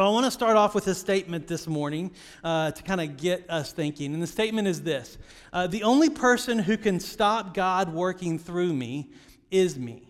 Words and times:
Well, 0.00 0.08
I 0.08 0.12
want 0.12 0.24
to 0.24 0.30
start 0.30 0.56
off 0.56 0.74
with 0.74 0.86
a 0.86 0.94
statement 0.94 1.46
this 1.46 1.66
morning 1.66 2.12
uh, 2.42 2.70
to 2.70 2.82
kind 2.82 3.02
of 3.02 3.18
get 3.18 3.44
us 3.50 3.70
thinking. 3.74 4.14
And 4.14 4.22
the 4.22 4.26
statement 4.26 4.66
is 4.66 4.80
this 4.80 5.18
uh, 5.52 5.66
The 5.66 5.82
only 5.82 6.08
person 6.08 6.58
who 6.58 6.78
can 6.78 6.98
stop 7.00 7.52
God 7.52 7.92
working 7.92 8.38
through 8.38 8.72
me 8.72 9.10
is 9.50 9.78
me. 9.78 10.09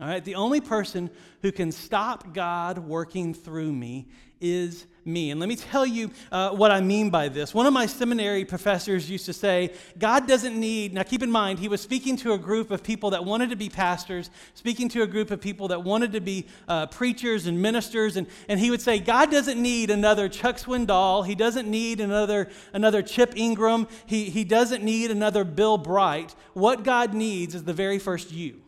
All 0.00 0.06
right? 0.06 0.24
The 0.24 0.36
only 0.36 0.60
person 0.60 1.10
who 1.42 1.50
can 1.50 1.72
stop 1.72 2.32
God 2.32 2.78
working 2.78 3.34
through 3.34 3.72
me 3.72 4.06
is 4.40 4.86
me. 5.04 5.30
And 5.30 5.40
let 5.40 5.48
me 5.48 5.56
tell 5.56 5.84
you 5.84 6.10
uh, 6.30 6.50
what 6.50 6.70
I 6.70 6.80
mean 6.80 7.10
by 7.10 7.28
this. 7.28 7.52
One 7.52 7.66
of 7.66 7.72
my 7.72 7.86
seminary 7.86 8.44
professors 8.44 9.10
used 9.10 9.26
to 9.26 9.32
say, 9.32 9.72
God 9.98 10.28
doesn't 10.28 10.58
need, 10.58 10.92
now 10.92 11.02
keep 11.02 11.22
in 11.22 11.30
mind, 11.30 11.58
he 11.58 11.66
was 11.66 11.80
speaking 11.80 12.16
to 12.18 12.34
a 12.34 12.38
group 12.38 12.70
of 12.70 12.82
people 12.82 13.10
that 13.10 13.24
wanted 13.24 13.50
to 13.50 13.56
be 13.56 13.68
pastors, 13.68 14.30
speaking 14.54 14.88
to 14.90 15.02
a 15.02 15.06
group 15.06 15.30
of 15.30 15.40
people 15.40 15.68
that 15.68 15.82
wanted 15.82 16.12
to 16.12 16.20
be 16.20 16.46
uh, 16.68 16.86
preachers 16.86 17.46
and 17.46 17.60
ministers. 17.60 18.16
And, 18.16 18.26
and 18.48 18.60
he 18.60 18.70
would 18.70 18.82
say, 18.82 19.00
God 19.00 19.30
doesn't 19.30 19.60
need 19.60 19.90
another 19.90 20.28
Chuck 20.28 20.58
Swindoll. 20.58 21.26
He 21.26 21.34
doesn't 21.34 21.68
need 21.68 22.00
another, 22.00 22.48
another 22.72 23.02
Chip 23.02 23.32
Ingram. 23.34 23.88
He, 24.06 24.30
he 24.30 24.44
doesn't 24.44 24.84
need 24.84 25.10
another 25.10 25.42
Bill 25.42 25.78
Bright. 25.78 26.34
What 26.52 26.84
God 26.84 27.14
needs 27.14 27.54
is 27.54 27.64
the 27.64 27.72
very 27.72 27.98
first 27.98 28.30
you, 28.30 28.60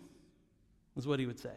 is 1.01 1.07
what 1.07 1.19
he 1.19 1.27
would 1.27 1.41
say. 1.41 1.51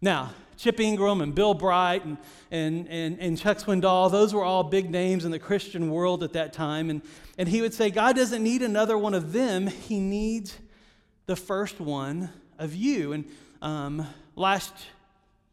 Now, 0.00 0.32
Chip 0.56 0.80
Ingram 0.80 1.20
and 1.20 1.34
Bill 1.34 1.54
Bright 1.54 2.04
and, 2.04 2.18
and, 2.50 2.88
and, 2.88 3.18
and 3.18 3.38
Chuck 3.38 3.58
Swindoll, 3.58 4.10
those 4.10 4.34
were 4.34 4.44
all 4.44 4.62
big 4.62 4.90
names 4.90 5.24
in 5.24 5.30
the 5.30 5.38
Christian 5.38 5.90
world 5.90 6.22
at 6.22 6.32
that 6.32 6.52
time. 6.52 6.90
And, 6.90 7.02
and 7.38 7.48
he 7.48 7.60
would 7.60 7.72
say, 7.72 7.90
God 7.90 8.16
doesn't 8.16 8.42
need 8.42 8.62
another 8.62 8.98
one 8.98 9.14
of 9.14 9.32
them, 9.32 9.66
He 9.66 10.00
needs 10.00 10.58
the 11.26 11.36
first 11.36 11.80
one 11.80 12.30
of 12.58 12.74
you. 12.74 13.12
And 13.12 13.24
um, 13.62 14.06
last 14.36 14.74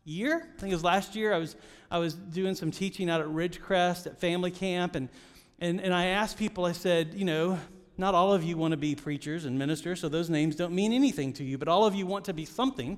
year, 0.03 0.49
I 0.57 0.59
think 0.59 0.71
it 0.71 0.75
was 0.75 0.83
last 0.83 1.15
year, 1.15 1.33
I 1.33 1.37
was, 1.37 1.55
I 1.89 1.99
was 1.99 2.13
doing 2.13 2.55
some 2.55 2.71
teaching 2.71 3.09
out 3.09 3.21
at 3.21 3.27
Ridgecrest 3.27 4.05
at 4.07 4.19
family 4.19 4.51
camp. 4.51 4.95
And, 4.95 5.09
and, 5.59 5.79
and 5.79 5.93
I 5.93 6.07
asked 6.07 6.37
people, 6.37 6.65
I 6.65 6.73
said, 6.73 7.13
you 7.13 7.25
know, 7.25 7.59
not 8.01 8.15
all 8.15 8.33
of 8.33 8.43
you 8.43 8.57
want 8.57 8.71
to 8.71 8.77
be 8.77 8.95
preachers 8.95 9.45
and 9.45 9.57
ministers, 9.57 10.01
so 10.01 10.09
those 10.09 10.29
names 10.29 10.55
don't 10.55 10.73
mean 10.73 10.91
anything 10.91 11.31
to 11.33 11.43
you, 11.43 11.57
but 11.57 11.67
all 11.67 11.85
of 11.85 11.95
you 11.95 12.05
want 12.05 12.25
to 12.25 12.33
be 12.33 12.43
something. 12.43 12.97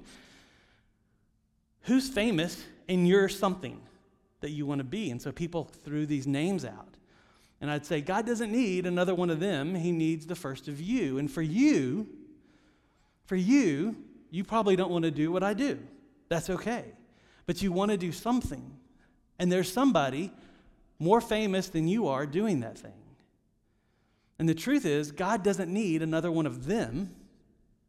Who's 1.82 2.10
famous 2.10 2.64
and 2.88 3.08
you're 3.08 3.30
something 3.30 3.82
that 4.40 4.52
you 4.52 4.66
want 4.66 4.80
to 4.80 4.86
be? 4.86 5.12
And 5.12 5.22
so 5.22 5.32
people 5.32 5.66
threw 5.84 6.06
these 6.06 6.26
names 6.26 6.66
out. 6.66 6.96
And 7.62 7.70
I'd 7.70 7.86
say, 7.86 8.02
God 8.02 8.26
doesn't 8.26 8.52
need 8.52 8.86
another 8.86 9.14
one 9.14 9.30
of 9.30 9.40
them. 9.40 9.76
He 9.76 9.92
needs 9.92 10.26
the 10.26 10.36
first 10.36 10.68
of 10.68 10.82
you. 10.82 11.18
And 11.18 11.30
for 11.30 11.42
you, 11.42 12.08
for 13.26 13.36
you, 13.36 13.96
you 14.32 14.44
probably 14.44 14.76
don't 14.76 14.92
want 14.92 15.04
to 15.04 15.12
do 15.12 15.32
what 15.32 15.44
I 15.44 15.54
do. 15.54 15.80
That's 16.30 16.50
okay. 16.50 16.86
But 17.46 17.62
you 17.62 17.72
want 17.72 17.92
to 17.92 17.98
do 17.98 18.12
something. 18.12 18.78
And 19.38 19.52
there's 19.52 19.72
somebody 19.72 20.32
more 20.98 21.22
famous 21.22 21.68
than 21.68 21.88
you 21.88 22.08
are 22.08 22.26
doing 22.26 22.62
that 22.62 22.78
thing. 22.78 23.03
And 24.44 24.50
the 24.50 24.54
truth 24.54 24.86
is, 24.86 25.14
God 25.14 25.42
doesn't 25.42 25.72
need 25.72 26.02
another 26.02 26.30
one 26.30 26.46
of 26.46 26.66
them. 26.66 27.16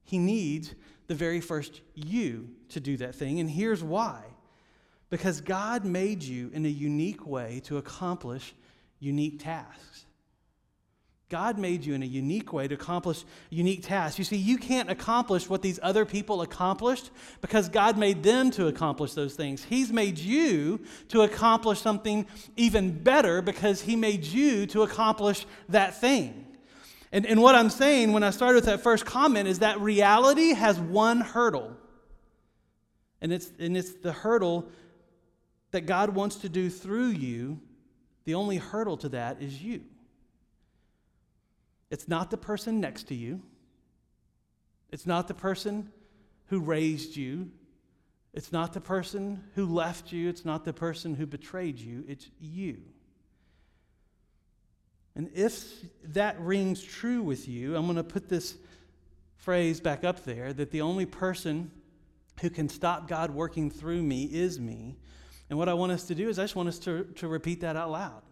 He 0.05 0.19
needs 0.19 0.73
the 1.09 1.15
very 1.17 1.41
first 1.41 1.81
you 1.97 2.49
to 2.69 2.79
do 2.79 2.97
that 2.99 3.17
thing. 3.17 3.41
And 3.41 3.51
here's 3.51 3.83
why 3.83 4.23
because 5.11 5.41
God 5.41 5.85
made 5.85 6.23
you 6.23 6.53
in 6.55 6.65
a 6.65 6.69
unique 6.69 7.27
way 7.27 7.61
to 7.65 7.79
accomplish 7.79 8.55
unique 9.01 9.43
tasks. 9.43 10.07
God 11.31 11.59
made 11.59 11.85
you 11.85 11.95
in 11.95 12.03
a 12.03 12.07
unique 12.07 12.53
way 12.53 12.69
to 12.69 12.75
accomplish 12.75 13.25
unique 13.49 13.83
tasks. 13.83 14.19
You 14.19 14.25
see, 14.25 14.37
you 14.37 14.59
can't 14.59 14.91
accomplish 14.91 15.49
what 15.49 15.63
these 15.63 15.81
other 15.83 16.05
people 16.05 16.43
accomplished 16.43 17.11
because 17.41 17.69
God 17.69 17.97
made 17.97 18.23
them 18.23 18.51
to 18.53 18.67
accomplish 18.67 19.15
those 19.15 19.35
things. 19.35 19.65
He's 19.65 19.91
made 19.91 20.19
you 20.19 20.81
to 21.09 21.23
accomplish 21.23 21.81
something 21.81 22.27
even 22.57 23.03
better 23.03 23.41
because 23.41 23.81
He 23.81 23.97
made 23.97 24.25
you 24.25 24.67
to 24.67 24.83
accomplish 24.83 25.47
that 25.71 25.99
thing. 25.99 26.45
And, 27.11 27.25
and 27.27 27.41
what 27.41 27.55
I'm 27.55 27.71
saying 27.71 28.13
when 28.13 28.23
I 28.23 28.31
started 28.31 28.57
with 28.57 28.67
that 28.67 28.83
first 28.83 29.07
comment 29.07 29.49
is 29.49 29.61
that 29.61 29.81
reality 29.81 30.53
has 30.53 30.79
one 30.79 31.21
hurdle. 31.21 31.75
And 33.23 33.33
it's, 33.33 33.51
and 33.59 33.77
it's 33.77 33.95
the 33.95 34.13
hurdle 34.13 34.69
that 35.71 35.83
God 35.83 36.11
wants 36.11 36.37
to 36.37 36.49
do 36.49 36.69
through 36.69 37.09
you. 37.09 37.61
The 38.25 38.35
only 38.35 38.59
hurdle 38.59 38.97
to 38.99 39.09
that 39.11 39.41
is 39.41 39.63
you. 39.63 39.83
It's 41.95 42.09
not 42.09 42.33
the 42.33 42.37
person 42.37 42.81
next 42.81 43.05
to 43.05 43.15
you. 43.15 43.41
It's 44.91 45.07
not 45.07 45.29
the 45.29 45.35
person 45.35 45.93
who 46.47 46.59
raised 46.59 47.17
you. 47.17 47.53
It's 48.33 48.51
not 48.51 48.73
the 48.73 48.81
person 48.81 49.45
who 49.55 49.65
left 49.65 50.11
you. 50.11 50.29
It's 50.29 50.45
not 50.45 50.65
the 50.65 50.73
person 50.73 51.15
who 51.15 51.25
betrayed 51.25 51.79
you. 51.79 52.03
It's 52.09 52.29
you. 52.41 52.79
And 55.15 55.31
if 55.37 55.73
that 56.03 56.41
rings 56.41 56.83
true 56.83 57.23
with 57.23 57.47
you, 57.47 57.77
I'm 57.77 57.85
going 57.85 57.95
to 57.95 58.03
put 58.03 58.29
this 58.29 58.57
phrase 59.37 59.79
back 59.79 60.03
up 60.03 60.25
there 60.25 60.53
that 60.53 60.73
the 60.73 60.81
only 60.81 61.07
person 61.07 61.71
who 62.41 62.51
can 62.51 62.69
stop 62.69 63.07
God 63.07 63.31
working 63.31 63.71
through 63.71 64.03
me 64.03 64.25
is 64.25 64.59
me. 64.59 64.97
And 65.49 65.57
what 65.57 65.69
I 65.69 65.75
want 65.75 65.93
us 65.93 66.03
to 66.09 66.17
do 66.17 66.29
is 66.29 66.41
I 66.41 66.43
just 66.43 66.57
want 66.57 66.69
us 66.69 66.81
to, 66.81 67.05
to 67.05 67.29
repeat 67.29 67.61
that 67.61 67.77
out 67.77 67.93
loud. 67.93 68.23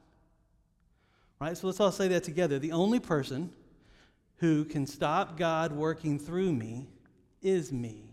Right? 1.43 1.57
So 1.57 1.67
let's 1.67 1.81
all 1.81 1.91
say 1.91 2.07
that 2.07 2.23
together. 2.23 2.61
The 2.61 2.71
only 2.71 3.01
person 3.01 3.51
who 4.37 4.65
can 4.65 4.87
stop 4.87 5.37
God 5.37 5.73
working 5.73 6.17
through 6.21 6.53
me 6.53 6.87
is 7.43 7.73
me. 7.73 8.05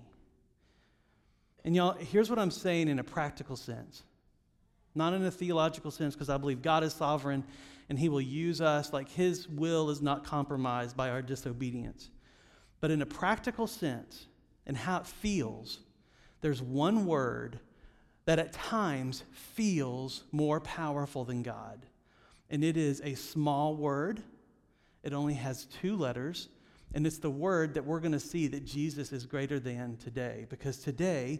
And 1.63 1.75
y'all, 1.75 1.91
here's 1.91 2.31
what 2.31 2.39
I'm 2.39 2.49
saying 2.49 2.87
in 2.87 2.97
a 2.97 3.03
practical 3.03 3.55
sense. 3.55 4.01
Not 4.95 5.13
in 5.13 5.23
a 5.23 5.29
theological 5.29 5.91
sense, 5.91 6.15
because 6.15 6.27
I 6.29 6.37
believe 6.37 6.63
God 6.63 6.83
is 6.83 6.91
sovereign 6.91 7.43
and 7.87 7.99
He 7.99 8.09
will 8.09 8.19
use 8.19 8.61
us 8.61 8.93
like 8.93 9.07
His 9.09 9.47
will 9.47 9.91
is 9.91 10.01
not 10.01 10.23
compromised 10.23 10.97
by 10.97 11.11
our 11.11 11.21
disobedience. 11.21 12.09
But 12.81 12.89
in 12.89 13.03
a 13.03 13.05
practical 13.05 13.67
sense, 13.67 14.25
and 14.65 14.75
how 14.75 15.01
it 15.01 15.05
feels, 15.05 15.81
there's 16.41 16.63
one 16.63 17.05
word 17.05 17.59
that 18.25 18.39
at 18.39 18.53
times 18.53 19.23
feels 19.31 20.23
more 20.31 20.59
powerful 20.59 21.25
than 21.25 21.43
God. 21.43 21.85
And 22.49 22.63
it 22.63 22.77
is 22.77 23.01
a 23.03 23.13
small 23.15 23.75
word, 23.75 24.21
it 25.03 25.13
only 25.13 25.35
has 25.35 25.65
two 25.65 25.95
letters. 25.95 26.49
And 26.93 27.05
it's 27.05 27.19
the 27.19 27.29
word 27.29 27.75
that 27.75 27.85
we're 27.85 27.99
going 27.99 28.13
to 28.13 28.19
see 28.19 28.47
that 28.47 28.65
Jesus 28.65 29.11
is 29.11 29.27
greater 29.27 29.59
than 29.59 29.97
today. 29.97 30.47
Because 30.49 30.77
today, 30.79 31.39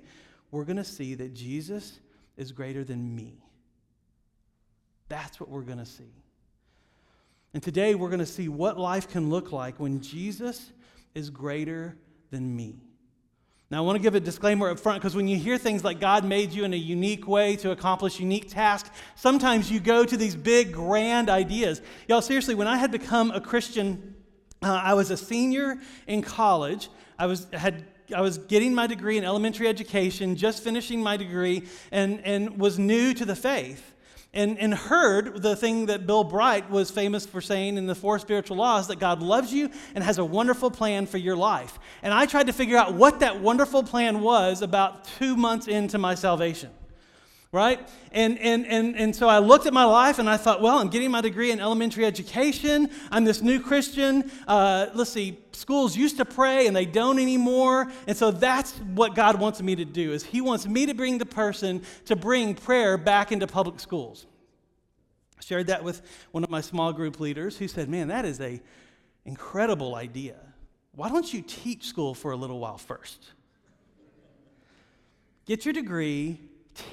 we're 0.52 0.64
going 0.64 0.78
to 0.78 0.84
see 0.84 1.16
that 1.16 1.34
Jesus 1.34 2.00
is 2.38 2.52
greater 2.52 2.84
than 2.84 3.16
me. 3.16 3.44
That's 5.08 5.40
what 5.40 5.50
we're 5.50 5.64
going 5.64 5.80
to 5.80 5.86
see. 5.86 6.14
And 7.54 7.64
today 7.64 7.96
we're 7.96 8.10
going 8.10 8.20
to 8.20 8.28
see 8.28 8.48
what 8.48 8.78
life 8.78 9.10
can 9.10 9.30
look 9.30 9.52
like 9.52 9.80
when 9.80 10.02
Jesus 10.02 10.72
is 11.16 11.32
greater 11.32 11.98
than 12.30 12.56
me. 12.56 12.89
Now, 13.72 13.78
I 13.78 13.82
want 13.82 13.98
to 13.98 14.02
give 14.02 14.16
a 14.16 14.20
disclaimer 14.20 14.70
up 14.70 14.80
front 14.80 15.00
because 15.00 15.16
when 15.16 15.28
you 15.28 15.38
hear 15.38 15.60
things 15.60 15.84
like 15.84 16.00
God 16.00 16.26
made 16.26 16.52
you 16.54 16.64
in 16.64 16.74
a 16.74 16.78
unique 16.78 17.28
way 17.28 17.56
to 17.58 17.70
accomplish 17.70 18.20
unique 18.20 18.50
tasks, 18.50 18.90
sometimes 19.16 19.72
you 19.72 19.80
go 19.80 20.04
to 20.06 20.18
these 20.18 20.36
big, 20.36 20.74
grand 20.74 21.30
ideas. 21.30 21.82
Y'all, 22.08 22.22
seriously, 22.22 22.56
when 22.56 22.68
I 22.68 22.78
had 22.78 22.92
become 22.92 23.30
a 23.30 23.40
Christian, 23.40 24.16
uh, 24.64 24.82
I 24.84 24.96
was 24.96 25.12
a 25.12 25.18
senior 25.18 25.78
in 26.08 26.24
college. 26.24 26.90
I 27.20 27.28
was, 27.28 27.46
had 27.54 27.86
I 28.16 28.22
was 28.22 28.40
getting 28.40 28.74
my 28.74 28.88
degree 28.88 29.20
in 29.20 29.24
elementary 29.24 29.68
education, 29.68 30.36
just 30.36 30.64
finishing 30.64 31.04
my 31.04 31.16
degree, 31.16 31.68
and, 31.92 32.22
and 32.26 32.60
was 32.60 32.80
new 32.80 33.14
to 33.14 33.24
the 33.24 33.36
faith 33.36 33.94
and, 34.34 34.60
and 34.60 34.74
heard 34.74 35.42
the 35.42 35.56
thing 35.56 35.88
that 35.88 36.06
Bill 36.06 36.24
Bright 36.24 36.70
was 36.70 36.92
famous 36.92 37.26
for 37.26 37.42
saying 37.42 37.78
in 37.78 37.88
the 37.88 37.96
four 37.96 38.20
spiritual 38.20 38.58
laws 38.58 38.88
that 38.88 39.00
God 39.00 39.22
loves 39.22 39.52
you 39.52 39.70
and 39.96 40.04
has 40.04 40.18
a 40.20 40.26
wonderful 40.26 40.70
plan 40.70 41.08
for 41.08 41.18
your 41.18 41.36
life. 41.36 41.80
And 42.04 42.14
I 42.14 42.26
tried 42.26 42.48
to 42.48 42.54
figure 42.54 42.78
out 42.78 42.94
what 42.94 43.22
that 43.22 43.42
wonderful 43.42 43.84
plan 43.84 44.22
was 44.22 44.62
about 44.62 45.06
two 45.18 45.36
months 45.36 45.68
into 45.68 45.98
my 45.98 46.16
salvation. 46.16 46.70
Right? 47.52 47.80
And, 48.12 48.38
and, 48.38 48.68
and, 48.68 48.96
and 48.96 49.16
so 49.16 49.28
I 49.28 49.40
looked 49.40 49.66
at 49.66 49.74
my 49.74 49.84
life 49.84 50.20
and 50.20 50.30
I 50.30 50.38
thought, 50.38 50.62
well, 50.62 50.78
I'm 50.78 50.90
getting 50.90 51.10
my 51.10 51.22
degree 51.22 51.52
in 51.52 51.60
elementary 51.60 52.06
education. 52.06 52.92
I'm 53.10 53.24
this 53.24 53.42
new 53.42 53.60
Christian. 53.60 54.30
Uh, 54.48 54.88
let's 54.94 55.10
see, 55.10 55.40
schools 55.54 55.98
used 55.98 56.18
to 56.18 56.26
pray 56.26 56.68
and 56.68 56.76
they 56.76 56.86
don't 56.86 57.18
anymore. 57.18 57.92
And 58.06 58.16
so 58.16 58.30
that's 58.30 58.74
what 58.94 59.16
God 59.16 59.40
wants 59.40 59.64
me 59.64 59.76
to 59.78 59.86
do 59.86 60.14
is 60.14 60.24
he 60.24 60.42
wants 60.42 60.68
me 60.68 60.86
to 60.86 60.94
bring 60.94 61.18
the 61.18 61.26
person 61.26 61.82
to 62.06 62.16
bring 62.16 62.54
prayer 62.54 63.00
back 63.00 63.32
into 63.32 63.48
public 63.48 63.80
schools. 63.80 64.28
I 65.40 65.42
shared 65.42 65.68
that 65.68 65.84
with 65.84 66.04
one 66.30 66.44
of 66.44 66.52
my 66.52 66.62
small 66.62 66.94
group 66.94 67.20
leaders 67.20 67.58
who 67.58 67.68
said, 67.68 67.90
"Man, 67.90 68.10
that 68.10 68.26
is 68.26 68.40
a 68.42 68.62
incredible 69.26 69.96
idea. 69.96 70.36
Why 70.94 71.10
don't 71.10 71.34
you 71.34 71.42
teach 71.42 71.86
school 71.86 72.14
for 72.14 72.32
a 72.32 72.36
little 72.36 72.60
while 72.60 72.78
first? 72.78 73.24
Get 75.46 75.66
your 75.66 75.74
degree, 75.74 76.40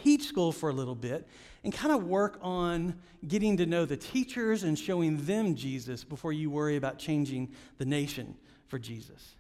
teach 0.03 0.25
school 0.25 0.53
for 0.53 0.71
a 0.71 0.73
little 0.73 0.95
bit, 0.95 1.27
and 1.65 1.73
kind 1.73 1.93
of 1.93 2.05
work 2.05 2.39
on 2.43 2.95
getting 3.27 3.57
to 3.57 3.67
know 3.67 3.85
the 3.85 3.97
teachers 3.97 4.63
and 4.63 4.79
showing 4.79 5.25
them 5.27 5.55
Jesus 5.57 6.05
before 6.05 6.33
you 6.33 6.49
worry 6.49 6.77
about 6.77 6.99
changing 6.99 7.53
the 7.79 7.85
nation 7.85 8.37
for 8.69 8.79
Jesus. 8.79 9.35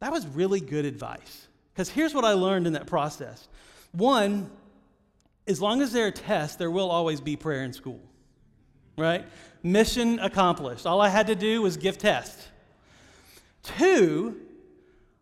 That 0.00 0.12
was 0.12 0.26
really 0.26 0.60
good 0.60 0.84
advice. 0.84 1.48
Because 1.72 1.90
here's 1.90 2.14
what 2.14 2.24
I 2.24 2.32
learned 2.32 2.66
in 2.66 2.72
that 2.72 2.86
process. 2.86 3.48
One, 3.92 4.50
as 5.46 5.60
long 5.60 5.82
as 5.82 5.92
there 5.92 6.06
are 6.06 6.10
tests, 6.10 6.56
there 6.56 6.70
will 6.70 6.90
always 6.90 7.20
be 7.20 7.36
prayer 7.36 7.64
in 7.64 7.72
school, 7.72 8.00
right? 8.96 9.24
Mission 9.62 10.18
accomplished. 10.20 10.86
All 10.86 11.00
I 11.00 11.10
had 11.10 11.26
to 11.26 11.34
do 11.34 11.60
was 11.60 11.76
give 11.76 11.98
tests. 11.98 12.48
Two, 13.62 14.40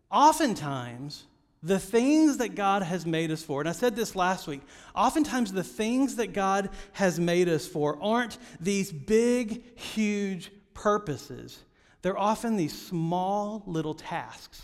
oftentimes, 0.09 1.25
the 1.65 1.79
things 1.79 2.37
that 2.37 2.53
God 2.53 2.83
has 2.83 3.07
made 3.07 3.31
us 3.31 3.41
for, 3.41 3.59
and 3.59 3.67
I 3.67 3.71
said 3.71 3.95
this 3.95 4.15
last 4.15 4.45
week, 4.45 4.61
oftentimes 4.93 5.51
the 5.51 5.63
things 5.63 6.17
that 6.17 6.31
God 6.31 6.69
has 6.91 7.19
made 7.19 7.49
us 7.49 7.65
for 7.67 7.97
aren't 8.03 8.37
these 8.59 8.91
big, 8.91 9.63
huge 9.75 10.51
purposes. 10.75 11.57
They're 12.03 12.19
often 12.19 12.55
these 12.55 12.79
small 12.79 13.63
little 13.65 13.95
tasks 13.95 14.61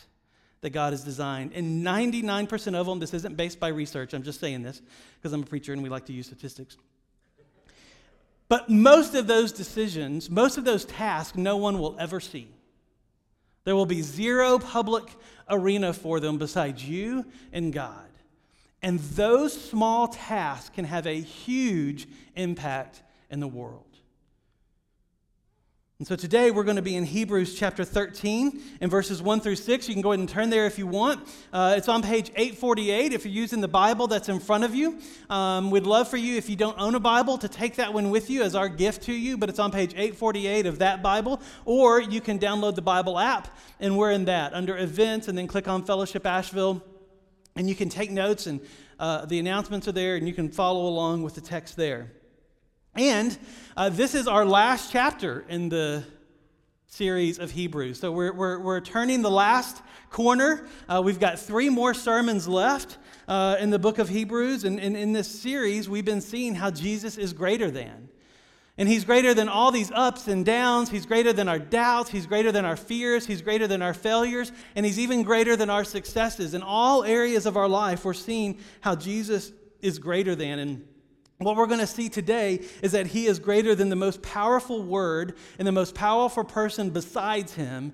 that 0.62 0.70
God 0.70 0.94
has 0.94 1.04
designed. 1.04 1.54
And 1.56 1.84
99% 1.84 2.76
of 2.76 2.86
them, 2.86 3.00
this 3.00 3.16
isn't 3.16 3.36
based 3.36 3.60
by 3.60 3.70
research, 3.70 4.14
I'm 4.14 4.22
just 4.22 4.40
saying 4.40 4.62
this 4.62 4.80
because 5.16 5.34
I'm 5.34 5.42
a 5.42 5.48
preacher 5.48 5.74
and 5.74 5.82
we 5.82 5.90
like 5.90 6.06
to 6.06 6.14
use 6.14 6.28
statistics. 6.28 6.78
But 8.48 8.70
most 8.70 9.16
of 9.16 9.26
those 9.26 9.52
decisions, 9.52 10.30
most 10.30 10.60
of 10.60 10.66
those 10.66 10.86
tasks, 10.86 11.36
no 11.36 11.58
one 11.58 11.80
will 11.80 11.96
ever 11.98 12.20
see. 12.20 12.48
There 13.64 13.76
will 13.76 13.86
be 13.86 14.02
zero 14.02 14.58
public 14.60 15.06
arena 15.52 15.94
for 15.94 16.20
them 16.20 16.40
besides 16.40 16.88
you 16.88 17.26
and 17.54 17.72
God. 17.72 18.10
And 18.82 19.00
those 19.00 19.54
small 19.54 20.08
tasks 20.08 20.72
can 20.74 20.86
have 20.86 21.06
a 21.06 21.20
huge 21.20 22.08
impact 22.36 23.04
in 23.30 23.40
the 23.40 23.48
world. 23.48 23.91
And 26.02 26.08
so 26.08 26.16
today 26.16 26.50
we're 26.50 26.64
going 26.64 26.78
to 26.78 26.82
be 26.82 26.96
in 26.96 27.06
Hebrews 27.06 27.54
chapter 27.54 27.86
13 27.86 28.60
and 28.82 28.90
verses 28.90 29.22
1 29.22 29.40
through 29.40 29.58
6. 29.58 29.88
You 29.88 29.94
can 29.94 30.02
go 30.02 30.14
ahead 30.14 30.20
and 30.20 30.28
turn 30.28 30.50
there 30.50 30.66
if 30.66 30.80
you 30.80 30.88
want. 30.88 31.28
Uh, 31.54 31.76
it's 31.78 31.88
on 31.88 32.02
page 32.02 32.32
848 32.36 33.14
if 33.14 33.24
you're 33.24 33.32
using 33.32 33.62
the 33.62 33.68
Bible 33.68 34.08
that's 34.08 34.28
in 34.28 34.40
front 34.40 34.64
of 34.64 34.74
you. 34.74 34.98
Um, 35.30 35.70
we'd 35.70 35.86
love 35.86 36.08
for 36.08 36.18
you, 36.18 36.38
if 36.38 36.50
you 36.50 36.56
don't 36.56 36.76
own 36.80 36.96
a 36.96 37.00
Bible, 37.00 37.38
to 37.38 37.48
take 37.48 37.76
that 37.76 37.94
one 37.94 38.10
with 38.10 38.32
you 38.32 38.42
as 38.42 38.56
our 38.56 38.68
gift 38.68 39.04
to 39.04 39.14
you, 39.14 39.38
but 39.38 39.48
it's 39.48 39.60
on 39.60 39.70
page 39.70 39.92
848 39.92 40.66
of 40.66 40.80
that 40.80 41.04
Bible. 41.04 41.40
Or 41.66 42.02
you 42.02 42.20
can 42.20 42.40
download 42.40 42.74
the 42.74 42.82
Bible 42.82 43.20
app, 43.20 43.56
and 43.80 43.96
we're 43.96 44.10
in 44.10 44.26
that 44.26 44.56
under 44.56 44.80
events, 44.80 45.28
and 45.28 45.38
then 45.38 45.46
click 45.46 45.68
on 45.68 45.86
Fellowship 45.86 46.26
Asheville, 46.26 46.84
and 47.56 47.70
you 47.70 47.76
can 47.76 47.90
take 47.90 48.10
notes, 48.10 48.48
and 48.48 48.60
uh, 49.00 49.28
the 49.28 49.38
announcements 49.38 49.88
are 49.88 49.92
there, 49.92 50.16
and 50.16 50.28
you 50.28 50.34
can 50.34 50.50
follow 50.50 50.88
along 50.88 51.22
with 51.22 51.36
the 51.36 51.42
text 51.42 51.76
there. 51.76 52.10
And 52.96 53.38
uh, 53.78 53.90
this 53.90 54.14
is 54.14 54.28
our 54.28 54.46
last 54.46 54.92
chapter 54.92 55.46
in 55.48 55.70
the 55.70 56.04
series 56.88 57.40
of 57.40 57.52
Hebrews. 57.52 58.02
So 58.02 58.12
we're, 58.12 58.34
we're, 58.34 58.60
we're 58.60 58.82
turning 58.82 59.22
the 59.22 59.32
last 59.32 59.82
corner. 60.10 60.68
Uh, 60.90 61.02
we've 61.02 61.20
got 61.20 61.40
three 61.40 61.70
more 61.70 61.94
sermons 61.94 62.50
left 62.50 62.98
uh, 63.30 63.56
in 63.62 63.70
the 63.70 63.80
book 63.80 63.98
of 63.98 64.10
Hebrews. 64.10 64.66
And, 64.66 64.78
and 64.78 64.98
in 64.98 65.14
this 65.14 65.30
series, 65.30 65.88
we've 65.88 66.04
been 66.04 66.20
seeing 66.20 66.56
how 66.56 66.70
Jesus 66.70 67.18
is 67.18 67.32
greater 67.32 67.72
than. 67.72 68.10
And 68.78 68.90
he's 68.90 69.06
greater 69.06 69.34
than 69.34 69.48
all 69.48 69.72
these 69.72 69.92
ups 69.92 70.28
and 70.28 70.46
downs. 70.46 70.90
He's 70.90 71.06
greater 71.06 71.32
than 71.32 71.48
our 71.48 71.60
doubts. 71.60 72.10
He's 72.10 72.26
greater 72.26 72.52
than 72.52 72.66
our 72.66 72.76
fears. 72.76 73.26
He's 73.26 73.42
greater 73.42 73.68
than 73.68 73.82
our 73.82 73.94
failures. 73.94 74.52
And 74.76 74.86
he's 74.86 75.00
even 75.00 75.24
greater 75.24 75.56
than 75.56 75.70
our 75.70 75.86
successes. 75.86 76.54
In 76.54 76.62
all 76.62 77.06
areas 77.06 77.46
of 77.46 77.56
our 77.56 77.70
life, 77.70 78.04
we're 78.04 78.14
seeing 78.14 78.60
how 78.82 78.96
Jesus 78.96 79.54
is 79.80 79.98
greater 79.98 80.36
than. 80.36 80.60
And 80.60 80.88
what 81.46 81.56
we're 81.56 81.68
going 81.68 81.80
to 81.80 81.88
see 81.88 82.10
today 82.10 82.62
is 82.82 82.92
that 82.92 83.08
he 83.08 83.26
is 83.26 83.40
greater 83.40 83.76
than 83.76 83.90
the 83.90 83.96
most 83.96 84.22
powerful 84.22 84.84
word 84.84 85.36
and 85.58 85.68
the 85.68 85.72
most 85.72 85.96
powerful 85.96 86.44
person 86.44 86.90
besides 86.90 87.54
him, 87.54 87.94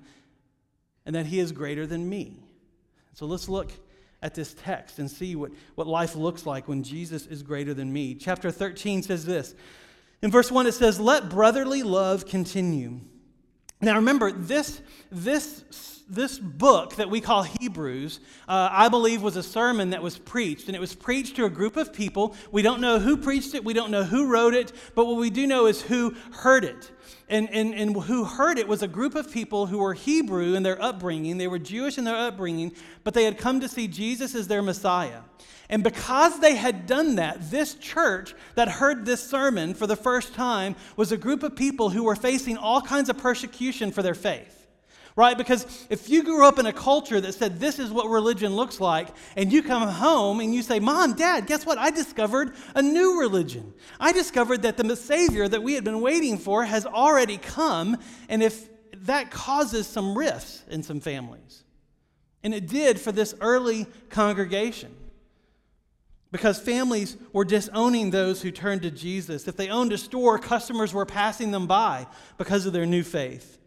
and 1.06 1.14
that 1.14 1.26
he 1.26 1.38
is 1.38 1.52
greater 1.52 1.86
than 1.86 2.08
me. 2.08 2.42
So 3.14 3.26
let's 3.26 3.48
look 3.48 3.72
at 4.22 4.34
this 4.34 4.54
text 4.54 4.98
and 4.98 5.10
see 5.10 5.36
what, 5.36 5.52
what 5.74 5.86
life 5.86 6.16
looks 6.16 6.44
like 6.44 6.68
when 6.68 6.82
Jesus 6.82 7.26
is 7.26 7.42
greater 7.42 7.72
than 7.72 7.92
me. 7.92 8.14
Chapter 8.14 8.50
13 8.50 9.02
says 9.02 9.24
this. 9.24 9.54
In 10.22 10.30
verse 10.30 10.50
1, 10.50 10.66
it 10.66 10.72
says, 10.72 10.98
Let 10.98 11.30
brotherly 11.30 11.82
love 11.82 12.26
continue. 12.26 13.00
Now 13.80 13.96
remember, 13.96 14.32
this, 14.32 14.80
this 15.10 15.97
this 16.08 16.38
book 16.38 16.96
that 16.96 17.10
we 17.10 17.20
call 17.20 17.42
Hebrews, 17.42 18.20
uh, 18.48 18.68
I 18.72 18.88
believe, 18.88 19.22
was 19.22 19.36
a 19.36 19.42
sermon 19.42 19.90
that 19.90 20.02
was 20.02 20.18
preached. 20.18 20.66
And 20.66 20.76
it 20.76 20.80
was 20.80 20.94
preached 20.94 21.36
to 21.36 21.44
a 21.44 21.50
group 21.50 21.76
of 21.76 21.92
people. 21.92 22.34
We 22.50 22.62
don't 22.62 22.80
know 22.80 22.98
who 22.98 23.16
preached 23.16 23.54
it, 23.54 23.64
we 23.64 23.74
don't 23.74 23.90
know 23.90 24.04
who 24.04 24.30
wrote 24.30 24.54
it, 24.54 24.72
but 24.94 25.06
what 25.06 25.16
we 25.16 25.30
do 25.30 25.46
know 25.46 25.66
is 25.66 25.82
who 25.82 26.14
heard 26.32 26.64
it. 26.64 26.90
And, 27.28 27.50
and, 27.50 27.74
and 27.74 27.94
who 27.94 28.24
heard 28.24 28.58
it 28.58 28.66
was 28.66 28.82
a 28.82 28.88
group 28.88 29.14
of 29.14 29.30
people 29.30 29.66
who 29.66 29.78
were 29.78 29.92
Hebrew 29.92 30.54
in 30.54 30.62
their 30.62 30.80
upbringing. 30.80 31.36
They 31.36 31.48
were 31.48 31.58
Jewish 31.58 31.98
in 31.98 32.04
their 32.04 32.16
upbringing, 32.16 32.72
but 33.04 33.12
they 33.12 33.24
had 33.24 33.36
come 33.36 33.60
to 33.60 33.68
see 33.68 33.86
Jesus 33.86 34.34
as 34.34 34.48
their 34.48 34.62
Messiah. 34.62 35.20
And 35.68 35.84
because 35.84 36.40
they 36.40 36.56
had 36.56 36.86
done 36.86 37.16
that, 37.16 37.50
this 37.50 37.74
church 37.74 38.34
that 38.54 38.68
heard 38.68 39.04
this 39.04 39.22
sermon 39.22 39.74
for 39.74 39.86
the 39.86 39.96
first 39.96 40.32
time 40.32 40.74
was 40.96 41.12
a 41.12 41.18
group 41.18 41.42
of 41.42 41.54
people 41.54 41.90
who 41.90 42.04
were 42.04 42.16
facing 42.16 42.56
all 42.56 42.80
kinds 42.80 43.10
of 43.10 43.18
persecution 43.18 43.92
for 43.92 44.02
their 44.02 44.14
faith 44.14 44.57
right? 45.18 45.36
Because 45.36 45.66
if 45.90 46.08
you 46.08 46.22
grew 46.22 46.46
up 46.46 46.60
in 46.60 46.66
a 46.66 46.72
culture 46.72 47.20
that 47.20 47.32
said 47.32 47.58
this 47.58 47.80
is 47.80 47.90
what 47.90 48.08
religion 48.08 48.54
looks 48.54 48.80
like, 48.80 49.08
and 49.34 49.52
you 49.52 49.64
come 49.64 49.88
home 49.88 50.38
and 50.38 50.54
you 50.54 50.62
say, 50.62 50.78
Mom, 50.78 51.14
Dad, 51.14 51.48
guess 51.48 51.66
what? 51.66 51.76
I 51.76 51.90
discovered 51.90 52.54
a 52.76 52.82
new 52.82 53.18
religion. 53.18 53.74
I 53.98 54.12
discovered 54.12 54.62
that 54.62 54.76
the 54.76 54.94
Savior 54.94 55.48
that 55.48 55.60
we 55.60 55.74
had 55.74 55.82
been 55.82 56.00
waiting 56.00 56.38
for 56.38 56.64
has 56.64 56.86
already 56.86 57.36
come, 57.36 57.96
and 58.28 58.44
if 58.44 58.68
that 59.06 59.32
causes 59.32 59.88
some 59.88 60.16
rifts 60.16 60.62
in 60.70 60.84
some 60.84 61.00
families. 61.00 61.64
And 62.44 62.54
it 62.54 62.68
did 62.68 63.00
for 63.00 63.10
this 63.10 63.34
early 63.40 63.86
congregation. 64.10 64.94
Because 66.30 66.60
families 66.60 67.16
were 67.32 67.44
disowning 67.44 68.10
those 68.10 68.42
who 68.42 68.52
turned 68.52 68.82
to 68.82 68.90
Jesus. 68.92 69.48
If 69.48 69.56
they 69.56 69.68
owned 69.68 69.92
a 69.92 69.98
store, 69.98 70.38
customers 70.38 70.94
were 70.94 71.06
passing 71.06 71.50
them 71.50 71.66
by 71.66 72.06
because 72.36 72.66
of 72.66 72.72
their 72.72 72.86
new 72.86 73.02
faith 73.02 73.57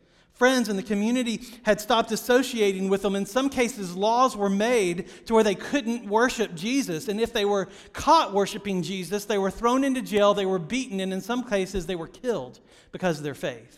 friends 0.42 0.70
in 0.70 0.76
the 0.76 0.82
community 0.82 1.40
had 1.62 1.80
stopped 1.80 2.12
associating 2.12 2.90
with 2.90 3.04
them. 3.04 3.16
In 3.16 3.28
some 3.28 3.48
cases, 3.48 3.96
laws 3.96 4.36
were 4.36 4.50
made 4.50 5.08
to 5.28 5.36
where 5.36 5.44
they 5.44 5.54
couldn't 5.54 6.08
worship 6.08 6.56
Jesus. 6.56 7.08
And 7.08 7.22
if 7.22 7.32
they 7.32 7.46
were 7.46 7.70
caught 7.94 8.34
worshiping 8.34 8.82
Jesus, 8.82 9.26
they 9.26 9.38
were 9.38 9.52
thrown 9.52 9.84
into 9.84 10.02
jail, 10.02 10.34
they 10.34 10.48
were 10.48 10.58
beaten, 10.58 11.00
and 11.00 11.14
in 11.14 11.22
some 11.22 11.48
cases, 11.48 11.86
they 11.86 11.96
were 11.96 12.08
killed 12.08 12.60
because 12.92 13.20
of 13.20 13.24
their 13.24 13.36
faith. 13.36 13.78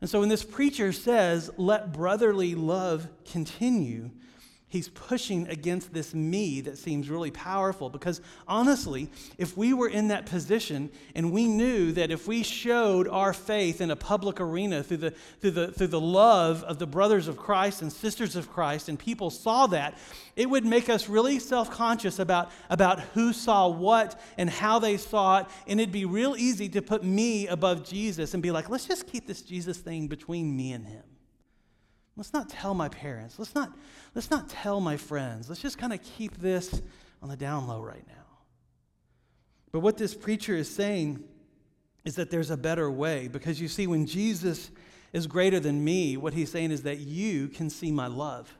And 0.00 0.08
so 0.08 0.20
when 0.20 0.30
this 0.30 0.42
preacher 0.42 0.90
says, 0.92 1.50
let 1.58 1.92
brotherly 1.92 2.54
love 2.54 3.08
continue, 3.30 4.08
He's 4.70 4.90
pushing 4.90 5.48
against 5.48 5.94
this 5.94 6.12
me 6.12 6.60
that 6.60 6.76
seems 6.76 7.08
really 7.08 7.30
powerful 7.30 7.88
because 7.88 8.20
honestly, 8.46 9.08
if 9.38 9.56
we 9.56 9.72
were 9.72 9.88
in 9.88 10.08
that 10.08 10.26
position 10.26 10.90
and 11.14 11.32
we 11.32 11.46
knew 11.46 11.92
that 11.92 12.10
if 12.10 12.28
we 12.28 12.42
showed 12.42 13.08
our 13.08 13.32
faith 13.32 13.80
in 13.80 13.90
a 13.90 13.96
public 13.96 14.40
arena 14.40 14.82
through 14.82 14.98
the, 14.98 15.10
through 15.40 15.52
the, 15.52 15.72
through 15.72 15.86
the 15.86 16.00
love 16.00 16.62
of 16.64 16.78
the 16.78 16.86
brothers 16.86 17.28
of 17.28 17.38
Christ 17.38 17.80
and 17.80 17.90
sisters 17.90 18.36
of 18.36 18.52
Christ, 18.52 18.90
and 18.90 18.98
people 18.98 19.30
saw 19.30 19.66
that, 19.68 19.96
it 20.36 20.50
would 20.50 20.66
make 20.66 20.90
us 20.90 21.08
really 21.08 21.38
self 21.38 21.70
conscious 21.70 22.18
about, 22.18 22.52
about 22.68 23.00
who 23.00 23.32
saw 23.32 23.68
what 23.68 24.20
and 24.36 24.50
how 24.50 24.78
they 24.78 24.98
saw 24.98 25.38
it. 25.38 25.46
And 25.66 25.80
it'd 25.80 25.92
be 25.92 26.04
real 26.04 26.36
easy 26.36 26.68
to 26.68 26.82
put 26.82 27.02
me 27.02 27.46
above 27.46 27.88
Jesus 27.88 28.34
and 28.34 28.42
be 28.42 28.50
like, 28.50 28.68
let's 28.68 28.84
just 28.84 29.06
keep 29.06 29.26
this 29.26 29.40
Jesus 29.40 29.78
thing 29.78 30.08
between 30.08 30.54
me 30.54 30.72
and 30.72 30.86
him. 30.86 31.04
Let's 32.18 32.32
not 32.32 32.48
tell 32.48 32.74
my 32.74 32.88
parents. 32.88 33.38
Let's 33.38 33.54
not, 33.54 33.72
let's 34.16 34.28
not 34.28 34.48
tell 34.48 34.80
my 34.80 34.96
friends. 34.96 35.48
Let's 35.48 35.62
just 35.62 35.78
kind 35.78 35.92
of 35.92 36.02
keep 36.02 36.36
this 36.38 36.82
on 37.22 37.28
the 37.28 37.36
down 37.36 37.68
low 37.68 37.80
right 37.80 38.04
now. 38.08 38.14
But 39.70 39.80
what 39.80 39.96
this 39.96 40.14
preacher 40.14 40.56
is 40.56 40.68
saying 40.68 41.22
is 42.04 42.16
that 42.16 42.30
there's 42.30 42.50
a 42.50 42.56
better 42.56 42.90
way 42.90 43.28
because 43.28 43.60
you 43.60 43.68
see, 43.68 43.86
when 43.86 44.04
Jesus 44.04 44.72
is 45.12 45.28
greater 45.28 45.60
than 45.60 45.84
me, 45.84 46.16
what 46.16 46.34
he's 46.34 46.50
saying 46.50 46.72
is 46.72 46.82
that 46.82 46.98
you 46.98 47.46
can 47.46 47.70
see 47.70 47.92
my 47.92 48.08
love. 48.08 48.52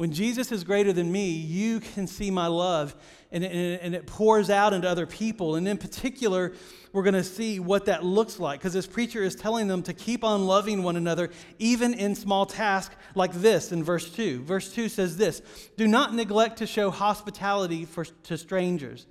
When 0.00 0.12
Jesus 0.12 0.50
is 0.50 0.64
greater 0.64 0.94
than 0.94 1.12
me, 1.12 1.28
you 1.28 1.78
can 1.78 2.06
see 2.06 2.30
my 2.30 2.46
love, 2.46 2.96
and 3.30 3.44
it, 3.44 3.80
and 3.82 3.94
it 3.94 4.06
pours 4.06 4.48
out 4.48 4.72
into 4.72 4.88
other 4.88 5.04
people. 5.04 5.56
And 5.56 5.68
in 5.68 5.76
particular, 5.76 6.54
we're 6.94 7.02
going 7.02 7.12
to 7.12 7.22
see 7.22 7.60
what 7.60 7.84
that 7.84 8.02
looks 8.02 8.40
like 8.40 8.60
because 8.60 8.72
this 8.72 8.86
preacher 8.86 9.22
is 9.22 9.34
telling 9.34 9.68
them 9.68 9.82
to 9.82 9.92
keep 9.92 10.24
on 10.24 10.46
loving 10.46 10.82
one 10.82 10.96
another, 10.96 11.28
even 11.58 11.92
in 11.92 12.14
small 12.14 12.46
tasks 12.46 12.96
like 13.14 13.34
this 13.34 13.72
in 13.72 13.84
verse 13.84 14.10
2. 14.10 14.42
Verse 14.42 14.72
2 14.72 14.88
says 14.88 15.18
this 15.18 15.42
Do 15.76 15.86
not 15.86 16.14
neglect 16.14 16.56
to 16.60 16.66
show 16.66 16.90
hospitality 16.90 17.84
for, 17.84 18.06
to 18.06 18.38
strangers, 18.38 19.06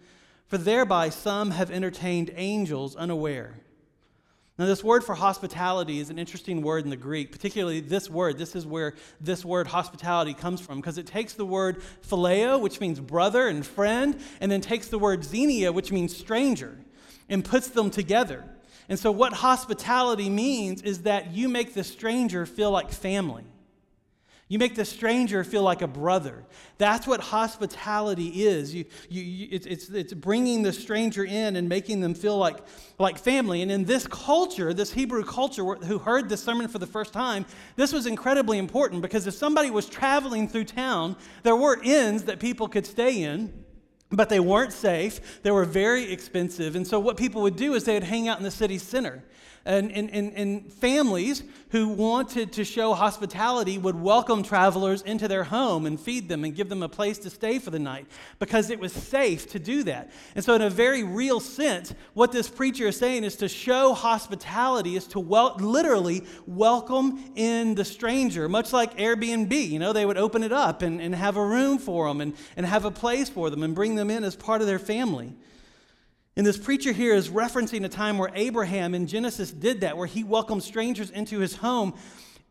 for 0.48 0.58
thereby 0.58 1.10
some 1.10 1.52
have 1.52 1.70
entertained 1.70 2.32
angels 2.36 2.96
unaware. 2.96 3.60
Now, 4.60 4.66
this 4.66 4.84
word 4.84 5.06
for 5.06 5.16
hospitality 5.16 6.02
is 6.02 6.10
an 6.10 6.20
interesting 6.20 6.62
word 6.62 6.84
in 6.84 6.90
the 6.90 6.98
Greek, 6.98 7.32
particularly 7.32 7.80
this 7.80 8.10
word. 8.10 8.38
This 8.38 8.58
is 8.58 8.68
where 8.68 8.94
this 9.22 9.46
word 9.46 9.68
hospitality 9.68 10.34
comes 10.34 10.60
from, 10.60 10.82
because 10.82 10.98
it 10.98 11.08
takes 11.08 11.32
the 11.32 11.46
word 11.46 11.82
phileo, 12.06 12.60
which 12.60 12.82
means 12.82 13.00
brother 13.00 13.48
and 13.48 13.66
friend, 13.66 14.20
and 14.42 14.52
then 14.52 14.60
takes 14.60 14.90
the 14.90 15.00
word 15.00 15.24
xenia, 15.24 15.72
which 15.72 15.94
means 15.94 16.16
stranger, 16.16 16.78
and 17.30 17.46
puts 17.46 17.70
them 17.70 17.90
together. 17.90 18.44
And 18.90 19.00
so, 19.00 19.14
what 19.14 19.32
hospitality 19.32 20.30
means 20.30 20.82
is 20.82 21.04
that 21.04 21.32
you 21.32 21.48
make 21.48 21.74
the 21.74 21.86
stranger 21.86 22.46
feel 22.46 22.70
like 22.70 22.92
family. 22.92 23.46
You 24.50 24.58
make 24.58 24.74
the 24.74 24.84
stranger 24.84 25.44
feel 25.44 25.62
like 25.62 25.84
a 25.84 25.88
brother. 25.88 26.44
That's 26.80 27.06
what 27.06 27.22
hospitality 27.22 28.46
is. 28.46 28.74
You, 28.74 28.86
you, 29.08 29.22
you, 29.22 29.48
it's, 29.52 29.68
it's, 29.68 29.90
it's 29.90 30.12
bringing 30.12 30.64
the 30.64 30.74
stranger 30.74 31.24
in 31.24 31.56
and 31.56 31.70
making 31.70 32.02
them 32.02 32.16
feel 32.16 32.36
like, 32.36 32.58
like 32.98 33.20
family. 33.20 33.62
And 33.62 33.72
in 33.72 33.86
this 33.86 34.08
culture, 34.08 34.74
this 34.74 34.92
Hebrew 34.92 35.24
culture 35.24 35.64
who 35.64 36.00
heard 36.00 36.30
this 36.30 36.44
sermon 36.44 36.68
for 36.68 36.80
the 36.80 36.88
first 36.88 37.14
time, 37.14 37.46
this 37.76 37.94
was 37.94 38.08
incredibly 38.08 38.58
important 38.58 39.04
because 39.04 39.28
if 39.28 39.36
somebody 39.36 39.70
was 39.70 39.86
traveling 39.86 40.48
through 40.48 40.66
town, 40.66 41.16
there 41.44 41.56
were 41.56 41.80
inns 41.84 42.24
that 42.24 42.40
people 42.40 42.68
could 42.68 42.88
stay 42.88 43.22
in. 43.22 43.54
But 44.12 44.30
they 44.30 44.40
weren't 44.40 44.74
safe. 44.74 45.44
They 45.44 45.52
were 45.52 45.66
very 45.66 46.12
expensive. 46.12 46.76
And 46.76 46.88
so, 46.88 47.00
what 47.00 47.16
people 47.16 47.44
would 47.44 47.56
do 47.56 47.76
is 47.76 47.84
they 47.84 47.94
would 47.94 48.04
hang 48.04 48.28
out 48.28 48.40
in 48.40 48.44
the 48.44 48.50
city 48.50 48.80
center. 48.80 49.24
And, 49.66 49.92
and, 49.92 50.10
and, 50.12 50.34
and, 50.34 50.74
families 50.74 51.44
who 51.72 51.90
wanted 51.90 52.54
to 52.54 52.64
show 52.64 52.94
hospitality 52.94 53.78
would 53.78 53.96
welcome 53.96 54.42
travelers 54.42 55.02
into 55.02 55.28
their 55.28 55.44
home 55.44 55.86
and 55.86 56.00
feed 56.00 56.30
them 56.30 56.46
and 56.46 56.56
give 56.56 56.70
them 56.70 56.82
a 56.82 56.88
place 56.88 57.18
to 57.20 57.30
stay 57.30 57.60
for 57.60 57.70
the 57.70 57.78
night 57.78 58.08
because 58.40 58.70
it 58.70 58.80
was 58.80 58.94
safe 58.94 59.50
to 59.52 59.60
do 59.60 59.84
that. 59.84 60.12
And 60.34 60.44
so, 60.44 60.56
in 60.56 60.62
a 60.62 60.70
very 60.70 61.04
real 61.04 61.42
sense, 61.42 61.94
what 62.14 62.32
this 62.32 62.48
preacher 62.48 62.88
is 62.88 62.98
saying 62.98 63.26
is 63.26 63.36
to 63.38 63.50
show 63.50 63.94
hospitality 63.94 64.96
is 64.96 65.06
to 65.08 65.20
wel- 65.20 65.58
literally 65.60 66.24
welcome 66.48 67.32
in 67.36 67.76
the 67.76 67.86
stranger, 67.86 68.48
much 68.48 68.72
like 68.72 68.98
Airbnb. 68.98 69.52
You 69.70 69.80
know, 69.80 69.92
they 69.92 70.06
would 70.06 70.18
open 70.18 70.42
it 70.42 70.54
up 70.54 70.82
and, 70.82 71.02
and 71.02 71.14
have 71.14 71.36
a 71.36 71.46
room 71.46 71.78
for 71.80 72.08
them 72.08 72.22
and, 72.22 72.34
and 72.56 72.66
have 72.66 72.86
a 72.86 72.92
place 72.92 73.30
for 73.30 73.50
them 73.50 73.64
and 73.64 73.76
bring 73.76 73.96
them 73.96 74.10
in 74.10 74.24
as 74.24 74.36
part 74.36 74.62
of 74.62 74.68
their 74.68 74.80
family. 74.80 75.36
And 76.40 76.48
this 76.48 76.58
preacher 76.58 76.94
here 76.94 77.14
is 77.16 77.28
referencing 77.28 77.84
a 77.84 77.90
time 77.90 78.18
where 78.18 78.32
Abraham 78.34 78.96
in 78.96 79.08
Genesis 79.08 79.52
did 79.52 79.82
that, 79.82 79.98
where 79.98 80.08
he 80.08 80.24
welcomed 80.24 80.64
strangers 80.64 81.10
into 81.10 81.40
his 81.40 81.58
home. 81.58 81.94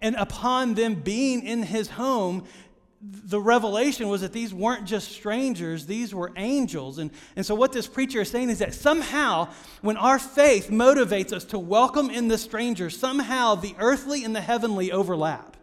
And 0.03 0.15
upon 0.17 0.75
them 0.75 0.97
being 0.97 1.43
in 1.43 1.63
his 1.63 1.89
home, 1.89 2.45
the 3.01 3.41
revelation 3.41 4.09
was 4.09 4.21
that 4.21 4.35
these 4.35 4.53
weren't 4.53 4.85
just 4.85 5.11
strangers, 5.11 5.87
these 5.87 6.15
were 6.15 6.33
angels. 6.37 6.99
And, 6.99 7.11
and 7.35 7.47
so, 7.47 7.55
what 7.55 7.73
this 7.73 7.87
preacher 7.87 8.21
is 8.21 8.31
saying 8.31 8.51
is 8.51 8.59
that 8.59 8.75
somehow, 8.75 9.49
when 9.81 9.97
our 9.97 10.19
faith 10.19 10.69
motivates 10.69 11.33
us 11.33 11.47
to 11.47 11.59
welcome 11.59 12.11
in 12.11 12.29
the 12.29 12.37
stranger, 12.37 12.91
somehow 12.91 13.55
the 13.55 13.75
earthly 13.79 14.23
and 14.23 14.37
the 14.37 14.43
heavenly 14.43 14.93
overlap. 14.93 15.57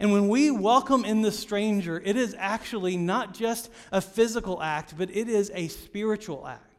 And 0.00 0.10
when 0.10 0.26
we 0.26 0.50
welcome 0.50 1.04
in 1.04 1.22
the 1.22 1.30
stranger, 1.30 2.02
it 2.04 2.16
is 2.16 2.34
actually 2.36 2.96
not 2.96 3.32
just 3.32 3.70
a 3.92 4.00
physical 4.00 4.60
act, 4.60 4.98
but 4.98 5.08
it 5.14 5.28
is 5.28 5.52
a 5.54 5.68
spiritual 5.68 6.48
act. 6.48 6.69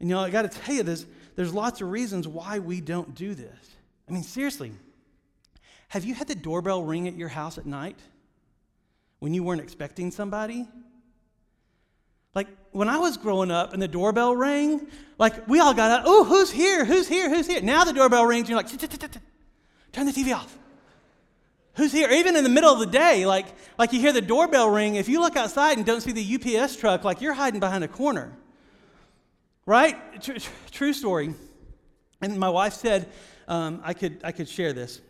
And 0.00 0.08
you 0.08 0.14
know, 0.16 0.22
I 0.22 0.30
got 0.30 0.42
to 0.42 0.48
tell 0.48 0.74
you, 0.74 0.82
this, 0.82 1.06
there's 1.36 1.54
lots 1.54 1.80
of 1.80 1.90
reasons 1.90 2.26
why 2.26 2.58
we 2.58 2.80
don't 2.80 3.14
do 3.14 3.34
this. 3.34 3.76
I 4.08 4.12
mean, 4.12 4.22
seriously, 4.22 4.72
have 5.88 6.04
you 6.04 6.14
had 6.14 6.26
the 6.26 6.34
doorbell 6.34 6.82
ring 6.82 7.06
at 7.06 7.14
your 7.14 7.28
house 7.28 7.58
at 7.58 7.66
night 7.66 7.98
when 9.18 9.34
you 9.34 9.42
weren't 9.42 9.60
expecting 9.60 10.10
somebody? 10.10 10.66
Like 12.34 12.48
when 12.72 12.88
I 12.88 12.98
was 12.98 13.16
growing 13.16 13.50
up 13.50 13.72
and 13.72 13.82
the 13.82 13.88
doorbell 13.88 14.34
rang, 14.34 14.86
like 15.18 15.48
we 15.48 15.60
all 15.60 15.74
got 15.74 15.90
out, 15.90 16.02
oh, 16.06 16.24
who's 16.24 16.50
here? 16.50 16.84
Who's 16.84 17.08
here? 17.08 17.28
Who's 17.28 17.46
here? 17.46 17.60
Now 17.60 17.84
the 17.84 17.92
doorbell 17.92 18.24
rings, 18.24 18.48
and 18.48 18.50
you're 18.50 18.56
like, 18.56 18.68
turn 19.92 20.06
the 20.06 20.12
TV 20.12 20.34
off. 20.34 20.56
Who's 21.74 21.92
here? 21.92 22.10
Even 22.10 22.36
in 22.36 22.44
the 22.44 22.50
middle 22.50 22.72
of 22.72 22.78
the 22.78 22.86
day, 22.86 23.26
like, 23.26 23.46
like 23.78 23.92
you 23.92 24.00
hear 24.00 24.12
the 24.12 24.20
doorbell 24.20 24.70
ring, 24.70 24.96
if 24.96 25.08
you 25.08 25.20
look 25.20 25.36
outside 25.36 25.76
and 25.76 25.86
don't 25.86 26.00
see 26.00 26.12
the 26.12 26.58
UPS 26.58 26.76
truck, 26.76 27.04
like 27.04 27.20
you're 27.20 27.34
hiding 27.34 27.60
behind 27.60 27.84
a 27.84 27.88
corner. 27.88 28.32
Right? 29.70 30.20
True, 30.20 30.34
true 30.72 30.92
story. 30.92 31.32
And 32.20 32.36
my 32.40 32.48
wife 32.48 32.72
said 32.72 33.08
um, 33.46 33.80
I, 33.84 33.94
could, 33.94 34.20
I 34.24 34.32
could 34.32 34.48
share 34.48 34.72
this. 34.72 35.00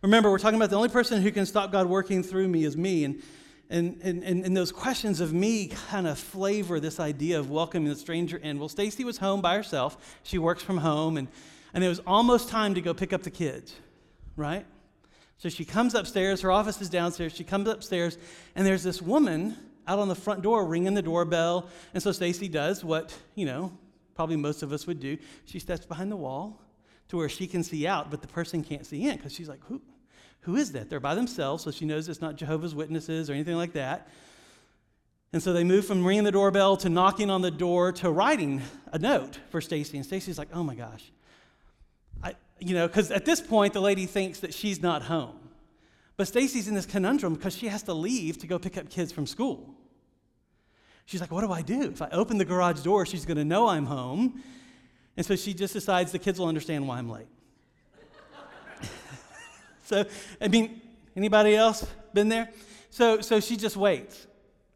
Remember, 0.00 0.30
we're 0.30 0.38
talking 0.38 0.56
about 0.56 0.70
the 0.70 0.76
only 0.76 0.88
person 0.88 1.20
who 1.20 1.30
can 1.30 1.44
stop 1.44 1.70
God 1.70 1.86
working 1.86 2.22
through 2.22 2.48
me 2.48 2.64
is 2.64 2.74
me. 2.74 3.04
And, 3.04 3.22
and, 3.68 4.00
and, 4.02 4.24
and 4.24 4.56
those 4.56 4.72
questions 4.72 5.20
of 5.20 5.34
me 5.34 5.66
kind 5.90 6.06
of 6.06 6.18
flavor 6.18 6.80
this 6.80 6.98
idea 6.98 7.38
of 7.38 7.50
welcoming 7.50 7.90
the 7.90 7.94
stranger 7.94 8.38
in. 8.38 8.58
Well, 8.58 8.70
Stacy 8.70 9.04
was 9.04 9.18
home 9.18 9.42
by 9.42 9.54
herself. 9.54 10.18
She 10.22 10.38
works 10.38 10.62
from 10.62 10.78
home, 10.78 11.18
and, 11.18 11.28
and 11.74 11.84
it 11.84 11.88
was 11.88 12.00
almost 12.06 12.48
time 12.48 12.72
to 12.72 12.80
go 12.80 12.94
pick 12.94 13.12
up 13.12 13.22
the 13.22 13.30
kids, 13.30 13.74
right? 14.34 14.64
So 15.36 15.50
she 15.50 15.66
comes 15.66 15.94
upstairs. 15.94 16.40
Her 16.40 16.50
office 16.50 16.80
is 16.80 16.88
downstairs. 16.88 17.34
She 17.34 17.44
comes 17.44 17.68
upstairs, 17.68 18.16
and 18.56 18.66
there's 18.66 18.82
this 18.82 19.02
woman 19.02 19.58
out 19.86 19.98
on 19.98 20.08
the 20.08 20.14
front 20.14 20.42
door 20.42 20.64
ringing 20.64 20.94
the 20.94 21.02
doorbell. 21.02 21.68
And 21.94 22.02
so 22.02 22.12
Stacy 22.12 22.48
does 22.48 22.84
what, 22.84 23.16
you 23.34 23.46
know, 23.46 23.72
probably 24.14 24.36
most 24.36 24.62
of 24.62 24.72
us 24.72 24.86
would 24.86 25.00
do. 25.00 25.18
She 25.44 25.58
steps 25.58 25.86
behind 25.86 26.10
the 26.10 26.16
wall 26.16 26.60
to 27.08 27.16
where 27.16 27.28
she 27.28 27.46
can 27.46 27.62
see 27.62 27.86
out, 27.86 28.10
but 28.10 28.22
the 28.22 28.28
person 28.28 28.62
can't 28.62 28.86
see 28.86 29.06
in 29.06 29.16
because 29.16 29.32
she's 29.32 29.48
like, 29.48 29.60
who, 29.66 29.80
who 30.40 30.56
is 30.56 30.72
that? 30.72 30.90
They're 30.90 31.00
by 31.00 31.14
themselves, 31.14 31.64
so 31.64 31.70
she 31.70 31.84
knows 31.84 32.08
it's 32.08 32.20
not 32.20 32.36
Jehovah's 32.36 32.74
Witnesses 32.74 33.28
or 33.28 33.32
anything 33.32 33.56
like 33.56 33.72
that. 33.74 34.08
And 35.32 35.42
so 35.42 35.52
they 35.52 35.64
move 35.64 35.86
from 35.86 36.04
ringing 36.04 36.24
the 36.24 36.32
doorbell 36.32 36.76
to 36.78 36.88
knocking 36.88 37.30
on 37.30 37.40
the 37.40 37.50
door 37.50 37.92
to 37.92 38.10
writing 38.10 38.60
a 38.92 38.98
note 38.98 39.38
for 39.50 39.60
Stacy. 39.60 39.96
And 39.96 40.04
Stacy's 40.04 40.38
like, 40.38 40.48
oh 40.52 40.62
my 40.62 40.74
gosh. 40.74 41.10
I, 42.22 42.34
you 42.58 42.74
know, 42.74 42.86
because 42.86 43.10
at 43.10 43.24
this 43.24 43.40
point, 43.40 43.72
the 43.72 43.80
lady 43.80 44.04
thinks 44.06 44.40
that 44.40 44.52
she's 44.52 44.82
not 44.82 45.02
home. 45.02 45.41
But 46.22 46.28
Stacy's 46.28 46.68
in 46.68 46.76
this 46.76 46.86
conundrum 46.86 47.34
because 47.34 47.56
she 47.56 47.66
has 47.66 47.82
to 47.82 47.94
leave 47.94 48.38
to 48.38 48.46
go 48.46 48.56
pick 48.56 48.78
up 48.78 48.88
kids 48.88 49.10
from 49.10 49.26
school. 49.26 49.74
She's 51.04 51.20
like, 51.20 51.32
What 51.32 51.40
do 51.40 51.50
I 51.50 51.62
do? 51.62 51.82
If 51.90 52.00
I 52.00 52.10
open 52.12 52.38
the 52.38 52.44
garage 52.44 52.80
door, 52.82 53.04
she's 53.04 53.24
going 53.24 53.38
to 53.38 53.44
know 53.44 53.66
I'm 53.66 53.86
home. 53.86 54.40
And 55.16 55.26
so 55.26 55.34
she 55.34 55.52
just 55.52 55.72
decides 55.72 56.12
the 56.12 56.20
kids 56.20 56.38
will 56.38 56.46
understand 56.46 56.86
why 56.86 56.98
I'm 56.98 57.10
late. 57.10 57.26
so, 59.86 60.04
I 60.40 60.46
mean, 60.46 60.80
anybody 61.16 61.56
else 61.56 61.84
been 62.14 62.28
there? 62.28 62.50
So, 62.90 63.20
so 63.20 63.40
she 63.40 63.56
just 63.56 63.76
waits. 63.76 64.28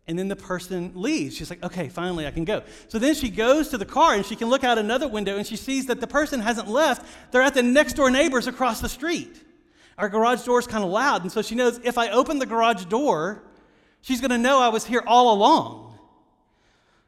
And 0.08 0.18
then 0.18 0.26
the 0.26 0.34
person 0.34 0.94
leaves. 0.96 1.36
She's 1.36 1.48
like, 1.48 1.62
okay, 1.62 1.88
finally 1.88 2.26
I 2.26 2.32
can 2.32 2.44
go. 2.44 2.64
So 2.88 2.98
then 2.98 3.14
she 3.14 3.30
goes 3.30 3.68
to 3.68 3.78
the 3.78 3.86
car 3.86 4.14
and 4.14 4.26
she 4.26 4.34
can 4.34 4.48
look 4.48 4.64
out 4.64 4.78
another 4.78 5.06
window 5.06 5.36
and 5.36 5.46
she 5.46 5.54
sees 5.54 5.86
that 5.86 6.00
the 6.00 6.08
person 6.08 6.40
hasn't 6.40 6.66
left. 6.66 7.06
They're 7.30 7.40
at 7.40 7.54
the 7.54 7.62
next 7.62 7.92
door 7.92 8.10
neighbors 8.10 8.48
across 8.48 8.80
the 8.80 8.88
street. 8.88 9.44
Our 9.98 10.08
garage 10.08 10.44
door 10.44 10.58
is 10.58 10.66
kind 10.66 10.84
of 10.84 10.90
loud, 10.90 11.22
and 11.22 11.32
so 11.32 11.42
she 11.42 11.54
knows 11.54 11.80
if 11.82 11.96
I 11.96 12.10
open 12.10 12.38
the 12.38 12.46
garage 12.46 12.84
door, 12.84 13.42
she's 14.02 14.20
going 14.20 14.30
to 14.30 14.38
know 14.38 14.60
I 14.60 14.68
was 14.68 14.84
here 14.84 15.02
all 15.06 15.34
along. 15.34 15.98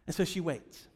And 0.07 0.15
so 0.15 0.25
she 0.25 0.41
waits. 0.41 0.87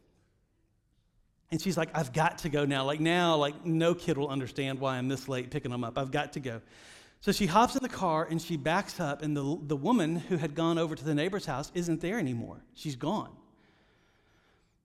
And 1.50 1.60
she's 1.60 1.76
like, 1.76 1.90
I've 1.94 2.14
got 2.14 2.38
to 2.38 2.48
go 2.48 2.64
now. 2.64 2.84
Like, 2.84 2.98
now, 2.98 3.36
like, 3.36 3.66
no 3.66 3.94
kid 3.94 4.16
will 4.16 4.30
understand 4.30 4.80
why 4.80 4.96
I'm 4.96 5.08
this 5.08 5.28
late 5.28 5.50
picking 5.50 5.70
them 5.70 5.84
up. 5.84 5.98
I've 5.98 6.10
got 6.10 6.32
to 6.32 6.40
go. 6.40 6.62
So 7.20 7.30
she 7.30 7.46
hops 7.46 7.76
in 7.76 7.82
the 7.82 7.90
car 7.90 8.26
and 8.28 8.40
she 8.40 8.56
backs 8.56 8.98
up, 8.98 9.22
and 9.22 9.36
the, 9.36 9.58
the 9.66 9.76
woman 9.76 10.16
who 10.16 10.38
had 10.38 10.54
gone 10.54 10.78
over 10.78 10.94
to 10.94 11.04
the 11.04 11.14
neighbor's 11.14 11.44
house 11.44 11.70
isn't 11.74 12.00
there 12.00 12.18
anymore. 12.18 12.64
She's 12.74 12.96
gone. 12.96 13.30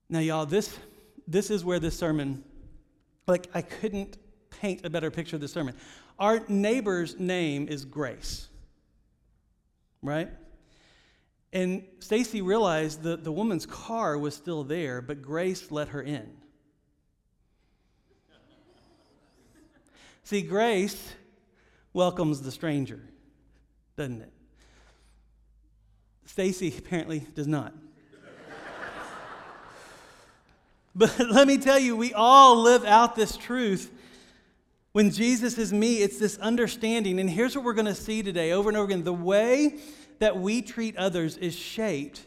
Now, 0.10 0.20
y'all, 0.20 0.46
this, 0.46 0.78
this 1.26 1.50
is 1.50 1.64
where 1.64 1.80
this 1.80 1.98
sermon, 1.98 2.44
like, 3.28 3.48
I 3.54 3.62
couldn't 3.62 4.18
paint 4.62 4.86
a 4.86 4.90
better 4.90 5.12
picture 5.12 5.36
of 5.36 5.42
the 5.42 5.48
sermon. 5.48 5.76
Our 6.20 6.42
neighbor's 6.48 7.20
name 7.20 7.68
is 7.68 7.86
Grace, 7.86 8.48
right? 10.02 10.30
And 11.54 11.84
Stacy 12.00 12.42
realized 12.42 13.04
that 13.04 13.24
the 13.24 13.32
woman's 13.32 13.66
car 13.66 14.18
was 14.18 14.36
still 14.36 14.64
there, 14.64 15.02
but 15.02 15.22
Grace 15.22 15.72
let 15.72 15.90
her 15.90 16.02
in. 16.02 16.30
See, 20.24 20.42
grace 20.42 21.14
welcomes 21.94 22.42
the 22.42 22.52
stranger, 22.52 23.00
doesn't 23.96 24.24
it? 24.24 24.34
Stacy 26.26 26.74
apparently 26.78 27.26
does 27.34 27.48
not. 27.48 27.74
but 30.96 31.18
let 31.18 31.48
me 31.48 31.58
tell 31.58 31.80
you, 31.80 31.96
we 31.96 32.14
all 32.14 32.62
live 32.62 32.84
out 32.84 33.16
this 33.16 33.38
truth 33.38 33.90
when 34.98 35.12
Jesus 35.12 35.60
is 35.60 35.72
me, 35.72 35.98
it's 35.98 36.18
this 36.18 36.40
understanding. 36.40 37.20
And 37.20 37.30
here's 37.30 37.56
what 37.56 37.64
we're 37.64 37.76
going 37.76 37.86
to 37.86 37.94
see 37.94 38.24
today 38.24 38.52
over 38.52 38.68
and 38.68 38.76
over 38.76 38.86
again 38.86 39.04
the 39.04 39.14
way 39.14 39.76
that 40.18 40.40
we 40.40 40.64
treat 40.64 40.98
others 40.98 41.38
is 41.38 41.56
shaped 41.56 42.26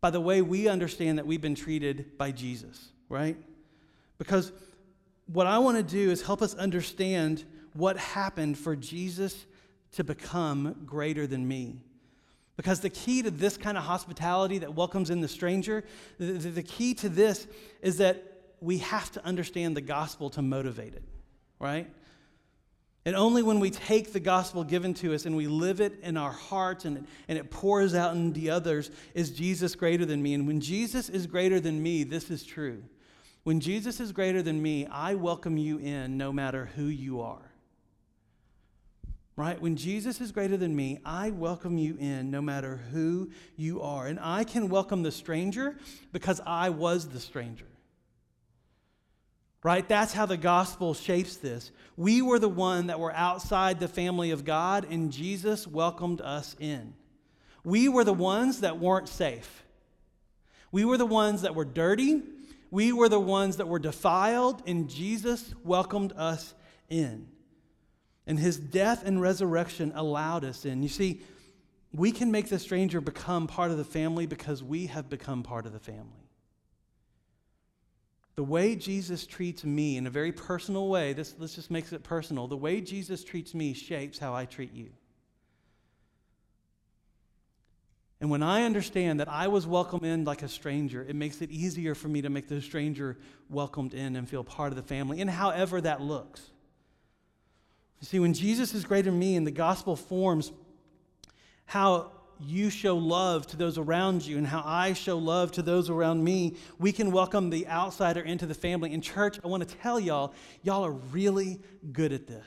by 0.00 0.08
the 0.08 0.18
way 0.18 0.40
we 0.40 0.68
understand 0.68 1.18
that 1.18 1.26
we've 1.26 1.42
been 1.42 1.54
treated 1.54 2.16
by 2.16 2.30
Jesus, 2.30 2.92
right? 3.10 3.36
Because 4.16 4.52
what 5.26 5.46
I 5.46 5.58
want 5.58 5.76
to 5.76 5.82
do 5.82 6.10
is 6.10 6.22
help 6.22 6.40
us 6.40 6.54
understand 6.54 7.44
what 7.74 7.98
happened 7.98 8.56
for 8.56 8.74
Jesus 8.74 9.44
to 9.92 10.02
become 10.02 10.86
greater 10.86 11.26
than 11.26 11.46
me. 11.46 11.82
Because 12.56 12.80
the 12.80 12.88
key 12.88 13.20
to 13.20 13.30
this 13.30 13.58
kind 13.58 13.76
of 13.76 13.84
hospitality 13.84 14.56
that 14.56 14.74
welcomes 14.74 15.10
in 15.10 15.20
the 15.20 15.28
stranger, 15.28 15.84
the, 16.16 16.32
the, 16.32 16.62
key 16.62 16.94
to 16.94 17.10
this 17.10 17.46
is 17.82 17.98
that 17.98 18.44
we 18.62 18.78
have 18.78 19.12
to 19.12 19.22
understand 19.26 19.76
the 19.76 19.82
gospel 19.82 20.30
to 20.30 20.40
motivate 20.40 20.94
it 20.94 21.02
right? 21.62 21.88
And 23.04 23.16
only 23.16 23.42
when 23.42 23.60
we 23.60 23.70
take 23.70 24.12
the 24.12 24.20
gospel 24.20 24.64
given 24.64 24.94
to 24.94 25.14
us 25.14 25.26
and 25.26 25.36
we 25.36 25.46
live 25.46 25.80
it 25.80 25.98
in 26.02 26.16
our 26.16 26.32
hearts 26.32 26.84
and, 26.84 27.06
and 27.28 27.38
it 27.38 27.50
pours 27.50 27.94
out 27.94 28.14
into 28.14 28.38
the 28.38 28.50
others 28.50 28.90
is 29.14 29.30
Jesus 29.30 29.74
greater 29.74 30.04
than 30.04 30.22
me. 30.22 30.34
And 30.34 30.46
when 30.46 30.60
Jesus 30.60 31.08
is 31.08 31.26
greater 31.26 31.58
than 31.58 31.82
me, 31.82 32.04
this 32.04 32.30
is 32.30 32.44
true. 32.44 32.82
When 33.44 33.58
Jesus 33.58 33.98
is 33.98 34.12
greater 34.12 34.42
than 34.42 34.62
me, 34.62 34.86
I 34.86 35.14
welcome 35.14 35.56
you 35.56 35.78
in 35.78 36.16
no 36.16 36.32
matter 36.32 36.70
who 36.76 36.84
you 36.84 37.20
are. 37.22 37.52
right? 39.36 39.60
When 39.60 39.76
Jesus 39.76 40.20
is 40.20 40.30
greater 40.30 40.56
than 40.56 40.76
me, 40.76 41.00
I 41.04 41.30
welcome 41.30 41.78
you 41.78 41.96
in 41.98 42.30
no 42.30 42.40
matter 42.40 42.80
who 42.92 43.30
you 43.56 43.80
are. 43.82 44.06
And 44.06 44.20
I 44.20 44.44
can 44.44 44.68
welcome 44.68 45.02
the 45.02 45.10
stranger 45.12 45.76
because 46.12 46.40
I 46.46 46.70
was 46.70 47.08
the 47.08 47.20
stranger. 47.20 47.71
Right? 49.64 49.88
That's 49.88 50.12
how 50.12 50.26
the 50.26 50.36
gospel 50.36 50.92
shapes 50.92 51.36
this. 51.36 51.70
We 51.96 52.20
were 52.20 52.38
the 52.38 52.48
one 52.48 52.88
that 52.88 52.98
were 52.98 53.14
outside 53.14 53.78
the 53.78 53.86
family 53.86 54.32
of 54.32 54.44
God, 54.44 54.86
and 54.90 55.12
Jesus 55.12 55.66
welcomed 55.66 56.20
us 56.20 56.56
in. 56.58 56.94
We 57.64 57.88
were 57.88 58.02
the 58.02 58.12
ones 58.12 58.60
that 58.60 58.80
weren't 58.80 59.08
safe. 59.08 59.62
We 60.72 60.84
were 60.84 60.98
the 60.98 61.06
ones 61.06 61.42
that 61.42 61.54
were 61.54 61.64
dirty. 61.64 62.22
We 62.72 62.92
were 62.92 63.08
the 63.08 63.20
ones 63.20 63.58
that 63.58 63.68
were 63.68 63.78
defiled, 63.78 64.62
and 64.66 64.88
Jesus 64.90 65.54
welcomed 65.62 66.12
us 66.16 66.54
in. 66.88 67.28
And 68.26 68.38
his 68.38 68.56
death 68.56 69.04
and 69.04 69.20
resurrection 69.20 69.92
allowed 69.94 70.44
us 70.44 70.64
in. 70.64 70.82
You 70.82 70.88
see, 70.88 71.20
we 71.92 72.10
can 72.10 72.30
make 72.30 72.48
the 72.48 72.58
stranger 72.58 73.00
become 73.00 73.46
part 73.46 73.70
of 73.70 73.76
the 73.76 73.84
family 73.84 74.26
because 74.26 74.62
we 74.62 74.86
have 74.86 75.10
become 75.10 75.42
part 75.42 75.66
of 75.66 75.72
the 75.72 75.80
family. 75.80 76.21
The 78.42 78.48
way 78.48 78.74
Jesus 78.74 79.24
treats 79.24 79.62
me 79.62 79.96
in 79.96 80.04
a 80.04 80.10
very 80.10 80.32
personal 80.32 80.88
way, 80.88 81.12
this, 81.12 81.30
this 81.30 81.54
just 81.54 81.70
makes 81.70 81.92
it 81.92 82.02
personal. 82.02 82.48
The 82.48 82.56
way 82.56 82.80
Jesus 82.80 83.22
treats 83.22 83.54
me 83.54 83.72
shapes 83.72 84.18
how 84.18 84.34
I 84.34 84.46
treat 84.46 84.72
you. 84.72 84.90
And 88.20 88.30
when 88.30 88.42
I 88.42 88.64
understand 88.64 89.20
that 89.20 89.28
I 89.28 89.46
was 89.46 89.64
welcomed 89.64 90.04
in 90.04 90.24
like 90.24 90.42
a 90.42 90.48
stranger, 90.48 91.06
it 91.08 91.14
makes 91.14 91.40
it 91.40 91.52
easier 91.52 91.94
for 91.94 92.08
me 92.08 92.20
to 92.22 92.30
make 92.30 92.48
the 92.48 92.60
stranger 92.60 93.16
welcomed 93.48 93.94
in 93.94 94.16
and 94.16 94.28
feel 94.28 94.42
part 94.42 94.72
of 94.72 94.76
the 94.76 94.82
family, 94.82 95.20
and 95.20 95.30
however 95.30 95.80
that 95.80 96.00
looks. 96.00 96.40
You 98.00 98.08
see, 98.08 98.18
when 98.18 98.34
Jesus 98.34 98.74
is 98.74 98.84
greater 98.84 99.10
than 99.10 99.20
me 99.20 99.36
and 99.36 99.46
the 99.46 99.52
gospel 99.52 99.94
forms 99.94 100.50
how 101.64 102.10
you 102.44 102.70
show 102.70 102.96
love 102.96 103.46
to 103.48 103.56
those 103.56 103.78
around 103.78 104.24
you 104.24 104.38
and 104.38 104.46
how 104.46 104.62
I 104.64 104.92
show 104.92 105.18
love 105.18 105.52
to 105.52 105.62
those 105.62 105.90
around 105.90 106.22
me, 106.22 106.56
we 106.78 106.92
can 106.92 107.12
welcome 107.12 107.50
the 107.50 107.66
outsider 107.66 108.20
into 108.20 108.46
the 108.46 108.54
family. 108.54 108.92
In 108.92 109.00
church, 109.00 109.38
I 109.44 109.48
want 109.48 109.68
to 109.68 109.76
tell 109.76 109.98
y'all, 109.98 110.34
y'all 110.62 110.84
are 110.84 110.92
really 110.92 111.60
good 111.92 112.12
at 112.12 112.26
this. 112.26 112.44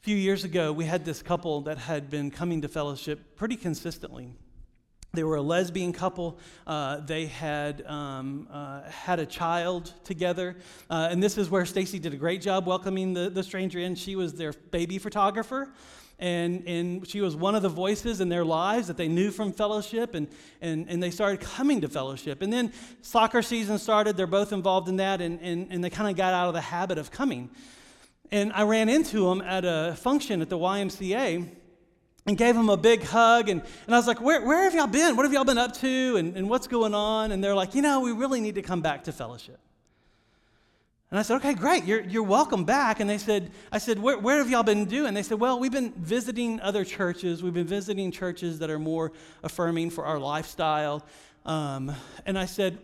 A 0.00 0.02
few 0.02 0.16
years 0.16 0.44
ago, 0.44 0.72
we 0.72 0.86
had 0.86 1.04
this 1.04 1.22
couple 1.22 1.60
that 1.62 1.78
had 1.78 2.08
been 2.08 2.30
coming 2.30 2.62
to 2.62 2.68
fellowship 2.68 3.36
pretty 3.36 3.56
consistently. 3.56 4.32
They 5.12 5.24
were 5.24 5.36
a 5.36 5.42
lesbian 5.42 5.92
couple. 5.92 6.38
Uh, 6.66 7.00
they 7.00 7.26
had 7.26 7.84
um, 7.86 8.46
uh, 8.50 8.82
had 8.88 9.18
a 9.18 9.26
child 9.26 9.92
together. 10.04 10.56
Uh, 10.88 11.08
and 11.10 11.20
this 11.20 11.36
is 11.36 11.50
where 11.50 11.66
Stacy 11.66 11.98
did 11.98 12.14
a 12.14 12.16
great 12.16 12.40
job 12.40 12.64
welcoming 12.64 13.12
the, 13.12 13.28
the 13.28 13.42
stranger 13.42 13.80
in. 13.80 13.96
She 13.96 14.14
was 14.14 14.34
their 14.34 14.52
baby 14.70 14.98
photographer. 14.98 15.72
And, 16.20 16.68
and 16.68 17.08
she 17.08 17.22
was 17.22 17.34
one 17.34 17.54
of 17.54 17.62
the 17.62 17.70
voices 17.70 18.20
in 18.20 18.28
their 18.28 18.44
lives 18.44 18.88
that 18.88 18.98
they 18.98 19.08
knew 19.08 19.30
from 19.30 19.52
fellowship, 19.52 20.14
and, 20.14 20.28
and, 20.60 20.86
and 20.88 21.02
they 21.02 21.10
started 21.10 21.40
coming 21.40 21.80
to 21.80 21.88
fellowship. 21.88 22.42
And 22.42 22.52
then 22.52 22.74
soccer 23.00 23.40
season 23.40 23.78
started, 23.78 24.18
they're 24.18 24.26
both 24.26 24.52
involved 24.52 24.88
in 24.88 24.96
that, 24.96 25.22
and, 25.22 25.40
and, 25.40 25.68
and 25.70 25.82
they 25.82 25.88
kind 25.88 26.10
of 26.10 26.16
got 26.16 26.34
out 26.34 26.46
of 26.48 26.54
the 26.54 26.60
habit 26.60 26.98
of 26.98 27.10
coming. 27.10 27.48
And 28.30 28.52
I 28.52 28.62
ran 28.62 28.90
into 28.90 29.28
them 29.30 29.40
at 29.40 29.64
a 29.64 29.96
function 29.96 30.42
at 30.42 30.50
the 30.50 30.58
YMCA 30.58 31.48
and 32.26 32.36
gave 32.36 32.54
them 32.54 32.68
a 32.68 32.76
big 32.76 33.02
hug. 33.02 33.48
And, 33.48 33.62
and 33.86 33.94
I 33.94 33.98
was 33.98 34.06
like, 34.06 34.20
where, 34.20 34.44
where 34.44 34.64
have 34.64 34.74
y'all 34.74 34.86
been? 34.86 35.16
What 35.16 35.24
have 35.24 35.32
y'all 35.32 35.44
been 35.44 35.58
up 35.58 35.74
to? 35.78 36.16
And, 36.16 36.36
and 36.36 36.50
what's 36.50 36.66
going 36.66 36.94
on? 36.94 37.32
And 37.32 37.42
they're 37.42 37.54
like, 37.54 37.74
you 37.74 37.80
know, 37.80 38.00
we 38.00 38.12
really 38.12 38.42
need 38.42 38.56
to 38.56 38.62
come 38.62 38.82
back 38.82 39.04
to 39.04 39.12
fellowship. 39.12 39.58
And 41.10 41.18
I 41.18 41.22
said, 41.22 41.36
okay, 41.36 41.54
great, 41.54 41.84
you're, 41.84 42.02
you're 42.02 42.22
welcome 42.22 42.64
back. 42.64 43.00
And 43.00 43.10
they 43.10 43.18
said, 43.18 43.50
I 43.72 43.78
said, 43.78 43.98
where, 43.98 44.16
where 44.16 44.38
have 44.38 44.48
y'all 44.48 44.62
been 44.62 44.84
doing? 44.84 45.12
They 45.12 45.24
said, 45.24 45.40
well, 45.40 45.58
we've 45.58 45.72
been 45.72 45.92
visiting 45.92 46.60
other 46.60 46.84
churches. 46.84 47.42
We've 47.42 47.52
been 47.52 47.66
visiting 47.66 48.12
churches 48.12 48.60
that 48.60 48.70
are 48.70 48.78
more 48.78 49.10
affirming 49.42 49.90
for 49.90 50.04
our 50.06 50.20
lifestyle. 50.20 51.04
Um, 51.44 51.92
and 52.26 52.38
I 52.38 52.44
said, 52.44 52.78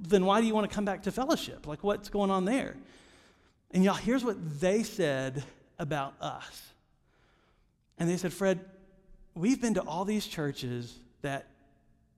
then 0.00 0.24
why 0.24 0.40
do 0.40 0.46
you 0.46 0.54
want 0.54 0.68
to 0.68 0.74
come 0.74 0.86
back 0.86 1.02
to 1.02 1.12
fellowship? 1.12 1.66
Like, 1.66 1.84
what's 1.84 2.08
going 2.08 2.30
on 2.30 2.46
there? 2.46 2.76
And 3.72 3.84
y'all, 3.84 3.94
here's 3.94 4.24
what 4.24 4.60
they 4.60 4.82
said 4.82 5.44
about 5.78 6.14
us. 6.20 6.62
And 7.98 8.08
they 8.08 8.16
said, 8.16 8.32
Fred, 8.32 8.64
we've 9.34 9.60
been 9.60 9.74
to 9.74 9.82
all 9.82 10.06
these 10.06 10.26
churches 10.26 10.98
that 11.20 11.46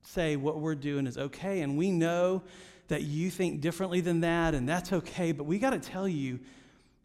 say 0.02 0.36
what 0.36 0.60
we're 0.60 0.74
doing 0.74 1.06
is 1.06 1.18
okay, 1.18 1.60
and 1.60 1.76
we 1.76 1.90
know 1.90 2.42
that 2.88 3.02
you 3.02 3.30
think 3.30 3.60
differently 3.60 4.00
than 4.00 4.20
that, 4.20 4.54
and 4.54 4.68
that's 4.68 4.92
okay, 4.92 5.32
but 5.32 5.44
we 5.44 5.58
got 5.58 5.70
to 5.70 5.78
tell 5.78 6.08
you, 6.08 6.40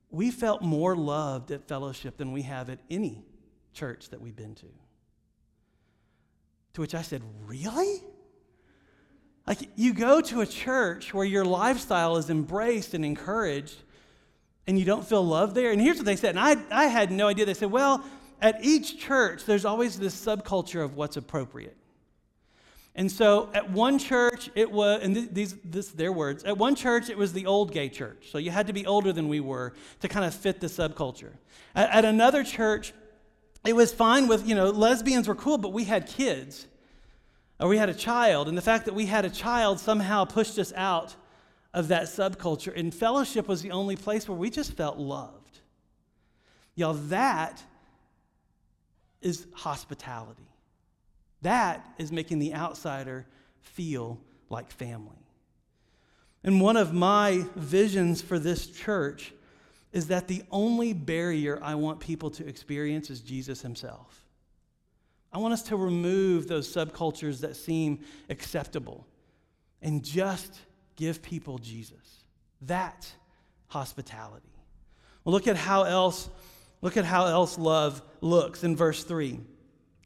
we 0.10 0.32
felt 0.32 0.62
more 0.62 0.96
loved 0.96 1.52
at 1.52 1.68
fellowship 1.68 2.18
than 2.18 2.32
we 2.32 2.44
have 2.44 2.70
at 2.70 2.80
any 2.90 3.24
church 3.74 4.10
that 4.10 4.22
we've 4.22 4.36
been 4.36 4.56
to. 4.56 4.68
To 6.74 6.82
which 6.82 6.96
I 6.96 7.02
said, 7.02 7.22
Really? 7.46 8.02
Like, 9.46 9.60
you 9.76 9.94
go 9.94 10.22
to 10.22 10.40
a 10.40 10.46
church 10.46 11.14
where 11.14 11.26
your 11.26 11.44
lifestyle 11.44 12.16
is 12.16 12.30
embraced 12.30 12.94
and 12.94 13.04
encouraged, 13.04 13.76
and 14.66 14.80
you 14.80 14.86
don't 14.86 15.06
feel 15.06 15.26
loved 15.26 15.54
there? 15.54 15.72
And 15.72 15.82
here's 15.82 15.98
what 15.98 16.06
they 16.06 16.16
said, 16.16 16.38
and 16.38 16.40
I, 16.40 16.56
I 16.72 16.86
had 16.86 17.12
no 17.12 17.28
idea. 17.28 17.46
They 17.46 17.54
said, 17.54 17.70
well, 17.70 18.06
at 18.42 18.64
each 18.64 19.00
church, 19.00 19.44
there's 19.46 19.66
always 19.66 20.00
this 20.00 20.16
subculture 20.16 20.84
of 20.84 20.96
what's 20.96 21.18
appropriate. 21.18 21.76
And 22.96 23.12
so 23.12 23.50
at 23.54 23.72
one 23.72 23.98
church, 23.98 24.52
it 24.54 24.72
was, 24.72 25.02
and 25.02 25.16
these, 25.34 25.56
this 25.64 25.88
their 25.90 26.12
words, 26.12 26.44
at 26.44 26.58
one 26.58 26.76
church, 26.76 27.10
it 27.10 27.18
was 27.18 27.34
the 27.34 27.48
old 27.48 27.72
gay 27.72 27.90
church. 27.90 28.30
So 28.32 28.38
you 28.38 28.52
had 28.52 28.68
to 28.68 28.74
be 28.74 28.86
older 28.86 29.12
than 29.12 29.28
we 29.28 29.40
were 29.40 29.74
to 30.02 30.08
kind 30.08 30.26
of 30.26 30.34
fit 30.34 30.60
the 30.60 30.68
subculture. 30.68 31.34
At, 31.74 31.90
at 31.90 32.06
another 32.06 32.44
church, 32.44 32.94
it 33.66 33.76
was 33.76 33.92
fine 33.92 34.28
with, 34.28 34.48
you 34.48 34.54
know, 34.54 34.70
lesbians 34.70 35.28
were 35.28 35.36
cool, 35.36 35.58
but 35.58 35.74
we 35.74 35.86
had 35.86 36.08
kids. 36.08 36.68
Or 37.60 37.68
we 37.68 37.78
had 37.78 37.90
a 37.90 37.94
child. 37.94 38.48
And 38.48 38.58
the 38.58 38.62
fact 38.62 38.86
that 38.86 38.94
we 38.94 39.08
had 39.08 39.26
a 39.26 39.30
child 39.30 39.80
somehow 39.80 40.26
pushed 40.26 40.60
us 40.60 40.72
out 40.76 41.16
of 41.74 41.88
that 41.88 42.04
subculture. 42.04 42.78
And 42.78 42.94
fellowship 42.94 43.48
was 43.48 43.62
the 43.62 43.72
only 43.72 43.96
place 43.96 44.28
where 44.28 44.38
we 44.38 44.50
just 44.50 44.74
felt 44.74 44.98
loved. 44.98 45.60
Y'all, 46.76 46.94
that 46.94 47.64
is 49.22 49.48
hospitality. 49.54 50.48
That 51.44 51.86
is 51.98 52.12
making 52.12 52.40
the 52.40 52.54
outsider 52.54 53.26
feel 53.62 54.20
like 54.50 54.72
family. 54.72 55.18
And 56.44 56.60
one 56.60 56.76
of 56.76 56.94
my 56.94 57.46
visions 57.56 58.22
for 58.22 58.38
this 58.38 58.68
church 58.68 59.34
is 59.94 60.08
that 60.08 60.28
the 60.28 60.44
only 60.52 60.92
barrier 60.92 61.60
I 61.62 61.76
want 61.76 62.00
people 62.00 62.30
to 62.32 62.48
experience 62.48 63.10
is 63.10 63.22
Jesus 63.22 63.62
himself. 63.62 64.26
I 65.32 65.38
want 65.38 65.54
us 65.54 65.64
to 65.64 65.78
remove 65.78 66.48
those 66.48 66.74
subcultures 66.74 67.42
that 67.42 67.56
seem 67.56 68.00
acceptable 68.30 69.08
and 69.82 70.04
just 70.04 70.60
give 70.96 71.22
people 71.22 71.58
Jesus. 71.58 72.24
That 72.62 73.10
hospitality. 73.68 74.50
Well, 75.24 75.34
look 75.34 75.48
at 75.48 75.58
how 75.58 75.84
else, 75.84 76.30
look 76.82 76.98
at 76.98 77.06
how 77.06 77.26
else 77.26 77.58
love 77.58 78.02
looks 78.22 78.64
in 78.64 78.76
verse 78.76 79.04
3. 79.04 79.40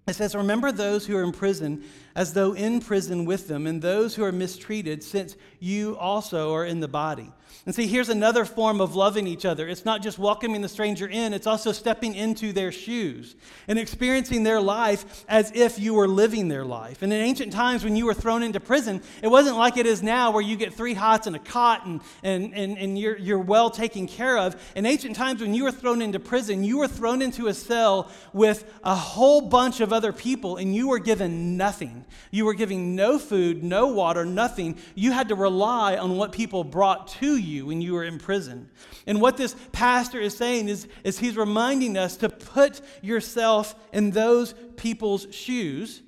It 0.08 0.16
says, 0.16 0.36
Remember 0.36 0.72
those 0.72 1.06
who 1.06 1.18
are 1.18 1.24
in 1.24 1.34
prison 1.34 1.84
as 2.16 2.34
though 2.34 2.54
in 2.54 2.80
prison 2.80 3.26
with 3.26 3.48
them, 3.48 3.68
and 3.68 3.82
those 3.82 4.16
who 4.16 4.24
are 4.24 4.32
mistreated, 4.32 5.04
since 5.04 5.36
you 5.60 5.98
also 5.98 6.54
are 6.54 6.66
in 6.66 6.80
the 6.80 6.88
body. 6.88 7.32
And 7.66 7.76
see, 7.76 7.88
here's 7.88 8.10
another 8.10 8.46
form 8.46 8.80
of 8.80 8.96
loving 8.96 9.28
each 9.28 9.46
other. 9.46 9.68
It's 9.68 9.86
not 9.86 10.02
just 10.02 10.18
welcoming 10.18 10.62
the 10.62 10.70
stranger 10.70 11.08
in, 11.08 11.34
it's 11.34 11.48
also 11.48 11.72
stepping 11.72 12.16
into 12.16 12.54
their 12.54 12.72
shoes 12.72 13.36
and 13.68 13.78
experiencing 13.78 14.44
their 14.44 14.62
life 14.62 15.26
as 15.28 15.52
if 15.54 15.78
you 15.78 15.94
were 15.94 16.08
living 16.08 16.48
their 16.48 16.64
life. 16.64 17.02
And 17.02 17.12
in 17.12 17.20
ancient 17.20 17.52
times, 17.52 17.84
when 17.84 17.96
you 17.96 18.06
were 18.06 18.14
thrown 18.14 18.44
into 18.44 18.60
prison, 18.60 19.02
it 19.22 19.28
wasn't 19.28 19.58
like 19.58 19.78
it 19.78 19.86
is 19.86 20.02
now 20.02 20.32
where 20.32 20.42
you 20.42 20.56
get 20.56 20.74
three 20.74 20.94
hots 20.94 21.28
and 21.28 21.36
a 21.36 21.40
cot 21.40 21.86
and, 21.86 22.02
and, 22.24 22.54
and, 22.54 22.78
and 22.78 22.98
you're, 22.98 23.18
you're 23.18 23.40
well 23.40 23.70
taken 23.70 24.08
care 24.08 24.38
of. 24.38 24.56
In 24.76 24.86
ancient 24.86 25.16
times, 25.16 25.42
when 25.42 25.54
you 25.54 25.64
were 25.64 25.72
thrown 25.72 26.02
into 26.02 26.20
prison, 26.20 26.64
you 26.64 26.78
were 26.78 26.88
thrown 26.88 27.22
into 27.22 27.48
a 27.48 27.54
cell 27.54 28.12
with 28.34 28.72
a 28.84 28.96
whole 28.96 29.42
bunch 29.42 29.82
of 29.82 29.92
other 29.92 30.14
people 30.14 30.58
and 30.58 30.76
you 30.76 30.88
were 30.88 31.00
given 31.00 31.58
nothing. 31.58 32.06
You 32.32 32.46
were 32.46 32.54
giving 32.54 32.96
no 32.96 33.20
food, 33.20 33.64
no 33.64 33.88
water, 33.88 34.26
nothing. 34.26 34.78
You 34.96 35.12
had 35.12 35.30
to 35.30 35.36
rely 35.36 35.98
on 35.98 36.18
what 36.18 36.32
people 36.32 36.64
brought 36.64 37.08
to 37.20 37.37
you 37.38 37.68
when 37.68 37.82
you 37.82 37.94
were 37.94 38.04
in 38.04 38.18
prison. 38.18 38.70
And 39.06 39.22
what 39.22 39.38
this 39.38 39.56
pastor 39.72 40.20
is 40.20 40.36
saying 40.36 40.68
is, 40.70 40.88
is 41.04 41.20
he's 41.20 41.38
reminding 41.38 41.98
us 41.98 42.18
to 42.18 42.30
put 42.30 42.82
yourself 43.02 43.76
in 43.94 44.12
those 44.12 44.54
people's 44.76 45.28
shoes 45.32 46.02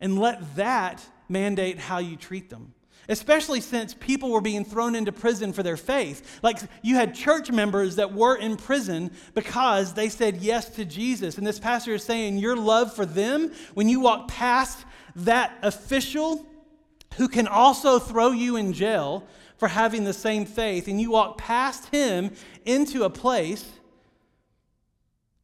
and 0.00 0.18
let 0.18 0.56
that 0.56 1.04
mandate 1.28 1.78
how 1.78 1.98
you 1.98 2.16
treat 2.16 2.50
them. 2.50 2.74
Especially 3.08 3.60
since 3.60 3.94
people 3.94 4.30
were 4.30 4.40
being 4.40 4.64
thrown 4.64 4.94
into 4.94 5.10
prison 5.10 5.52
for 5.52 5.62
their 5.62 5.76
faith. 5.76 6.40
Like 6.42 6.58
you 6.82 6.94
had 6.94 7.14
church 7.14 7.50
members 7.50 7.96
that 7.96 8.14
were 8.14 8.36
in 8.36 8.56
prison 8.56 9.10
because 9.34 9.94
they 9.94 10.08
said 10.08 10.36
yes 10.36 10.68
to 10.76 10.84
Jesus. 10.84 11.36
And 11.36 11.46
this 11.46 11.58
pastor 11.58 11.94
is 11.94 12.04
saying 12.04 12.38
your 12.38 12.56
love 12.56 12.94
for 12.94 13.04
them, 13.04 13.50
when 13.74 13.88
you 13.88 14.00
walk 14.00 14.28
past 14.28 14.84
that 15.16 15.52
official 15.62 16.46
who 17.16 17.28
can 17.28 17.46
also 17.48 17.98
throw 17.98 18.30
you 18.30 18.56
in 18.56 18.72
jail, 18.72 19.26
for 19.62 19.68
having 19.68 20.02
the 20.02 20.12
same 20.12 20.44
faith, 20.44 20.88
and 20.88 21.00
you 21.00 21.12
walk 21.12 21.38
past 21.38 21.86
him 21.90 22.32
into 22.64 23.04
a 23.04 23.08
place 23.08 23.64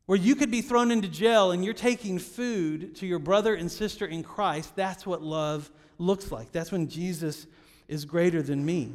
where 0.07 0.18
you 0.18 0.35
could 0.35 0.50
be 0.50 0.61
thrown 0.61 0.90
into 0.90 1.07
jail 1.07 1.52
and 1.52 1.64
you're 1.64 1.72
taking 1.72 2.18
food 2.18 2.96
to 2.96 3.07
your 3.07 3.20
brother 3.20 3.54
and 3.54 3.70
sister 3.70 4.04
in 4.04 4.24
Christ, 4.24 4.74
that's 4.74 5.07
what 5.07 5.22
love 5.22 5.70
looks 5.98 6.33
like. 6.33 6.50
That's 6.50 6.72
when 6.72 6.88
Jesus 6.88 7.46
is 7.87 8.04
greater 8.04 8.42
than 8.42 8.66
me. 8.66 8.90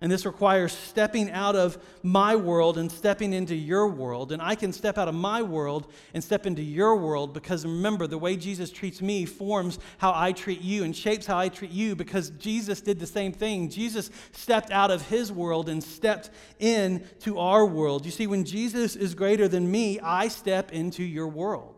And 0.00 0.12
this 0.12 0.24
requires 0.24 0.72
stepping 0.72 1.28
out 1.32 1.56
of 1.56 1.76
my 2.04 2.36
world 2.36 2.78
and 2.78 2.90
stepping 2.90 3.32
into 3.32 3.56
your 3.56 3.88
world. 3.88 4.30
And 4.30 4.40
I 4.40 4.54
can 4.54 4.72
step 4.72 4.96
out 4.96 5.08
of 5.08 5.14
my 5.14 5.42
world 5.42 5.90
and 6.14 6.22
step 6.22 6.46
into 6.46 6.62
your 6.62 6.94
world 6.96 7.34
because 7.34 7.64
remember, 7.64 8.06
the 8.06 8.16
way 8.16 8.36
Jesus 8.36 8.70
treats 8.70 9.02
me 9.02 9.24
forms 9.24 9.80
how 9.98 10.12
I 10.14 10.30
treat 10.30 10.60
you 10.60 10.84
and 10.84 10.94
shapes 10.94 11.26
how 11.26 11.36
I 11.36 11.48
treat 11.48 11.72
you 11.72 11.96
because 11.96 12.30
Jesus 12.30 12.80
did 12.80 13.00
the 13.00 13.08
same 13.08 13.32
thing. 13.32 13.68
Jesus 13.68 14.10
stepped 14.30 14.70
out 14.70 14.92
of 14.92 15.02
his 15.08 15.32
world 15.32 15.68
and 15.68 15.82
stepped 15.82 16.30
into 16.60 17.38
our 17.38 17.66
world. 17.66 18.04
You 18.04 18.12
see, 18.12 18.28
when 18.28 18.44
Jesus 18.44 18.94
is 18.94 19.16
greater 19.16 19.48
than 19.48 19.68
me, 19.68 19.98
I 19.98 20.28
step 20.28 20.72
into 20.72 21.02
your 21.02 21.26
world. 21.26 21.77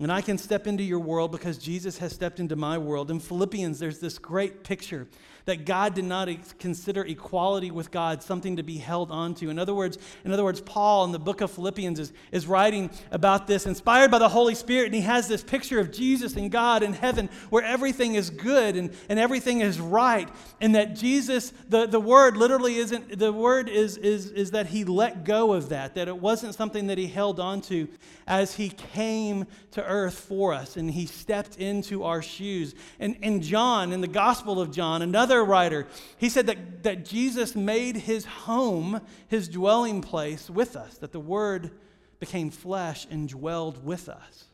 And 0.00 0.10
I 0.10 0.22
can 0.22 0.38
step 0.38 0.66
into 0.66 0.82
your 0.82 0.98
world 0.98 1.30
because 1.30 1.58
Jesus 1.58 1.98
has 1.98 2.14
stepped 2.14 2.40
into 2.40 2.56
my 2.56 2.78
world. 2.78 3.10
In 3.10 3.20
Philippians, 3.20 3.78
there's 3.78 3.98
this 3.98 4.18
great 4.18 4.64
picture 4.64 5.06
that 5.44 5.64
God 5.64 5.94
did 5.94 6.04
not 6.04 6.28
consider 6.58 7.04
equality 7.04 7.70
with 7.70 7.90
God 7.90 8.22
something 8.22 8.56
to 8.56 8.62
be 8.62 8.78
held 8.78 9.10
onto. 9.10 9.50
In 9.50 9.58
other 9.58 9.74
words, 9.74 9.98
in 10.24 10.32
other 10.32 10.44
words, 10.44 10.60
Paul 10.60 11.04
in 11.04 11.12
the 11.12 11.18
book 11.18 11.40
of 11.40 11.50
Philippians 11.50 11.98
is, 11.98 12.12
is 12.30 12.46
writing 12.46 12.90
about 13.10 13.46
this, 13.46 13.66
inspired 13.66 14.10
by 14.10 14.18
the 14.18 14.28
Holy 14.28 14.54
Spirit, 14.54 14.86
and 14.86 14.94
he 14.94 15.00
has 15.02 15.28
this 15.28 15.42
picture 15.42 15.80
of 15.80 15.90
Jesus 15.90 16.36
and 16.36 16.50
God 16.50 16.82
in 16.82 16.92
heaven 16.92 17.28
where 17.50 17.64
everything 17.64 18.14
is 18.14 18.30
good 18.30 18.76
and, 18.76 18.92
and 19.08 19.18
everything 19.18 19.60
is 19.60 19.80
right. 19.80 20.28
And 20.60 20.74
that 20.74 20.94
Jesus, 20.94 21.52
the, 21.68 21.86
the 21.86 22.00
word 22.00 22.36
literally 22.36 22.76
isn't, 22.76 23.18
the 23.18 23.32
word 23.32 23.68
is, 23.68 23.96
is, 23.96 24.30
is 24.30 24.52
that 24.52 24.68
he 24.68 24.84
let 24.84 25.24
go 25.24 25.52
of 25.52 25.68
that, 25.70 25.94
that 25.94 26.08
it 26.08 26.18
wasn't 26.18 26.54
something 26.54 26.86
that 26.86 26.98
he 26.98 27.06
held 27.06 27.40
onto 27.40 27.88
as 28.26 28.54
he 28.54 28.68
came 28.68 29.46
to 29.72 29.84
earth 29.90 30.18
for 30.18 30.54
us 30.54 30.76
and 30.76 30.90
he 30.90 31.04
stepped 31.04 31.58
into 31.58 32.04
our 32.04 32.22
shoes. 32.22 32.74
And, 32.98 33.16
and 33.22 33.42
John, 33.42 33.92
in 33.92 34.00
the 34.00 34.08
Gospel 34.08 34.60
of 34.60 34.70
John, 34.70 35.02
another 35.02 35.44
writer, 35.44 35.86
he 36.16 36.28
said 36.28 36.46
that, 36.46 36.84
that 36.84 37.04
Jesus 37.04 37.54
made 37.54 37.96
his 37.96 38.24
home, 38.24 39.00
his 39.28 39.48
dwelling 39.48 40.00
place 40.00 40.48
with 40.48 40.76
us, 40.76 40.96
that 40.98 41.12
the 41.12 41.20
Word 41.20 41.72
became 42.20 42.50
flesh 42.50 43.06
and 43.10 43.28
dwelled 43.28 43.84
with 43.84 44.08
us. 44.08 44.44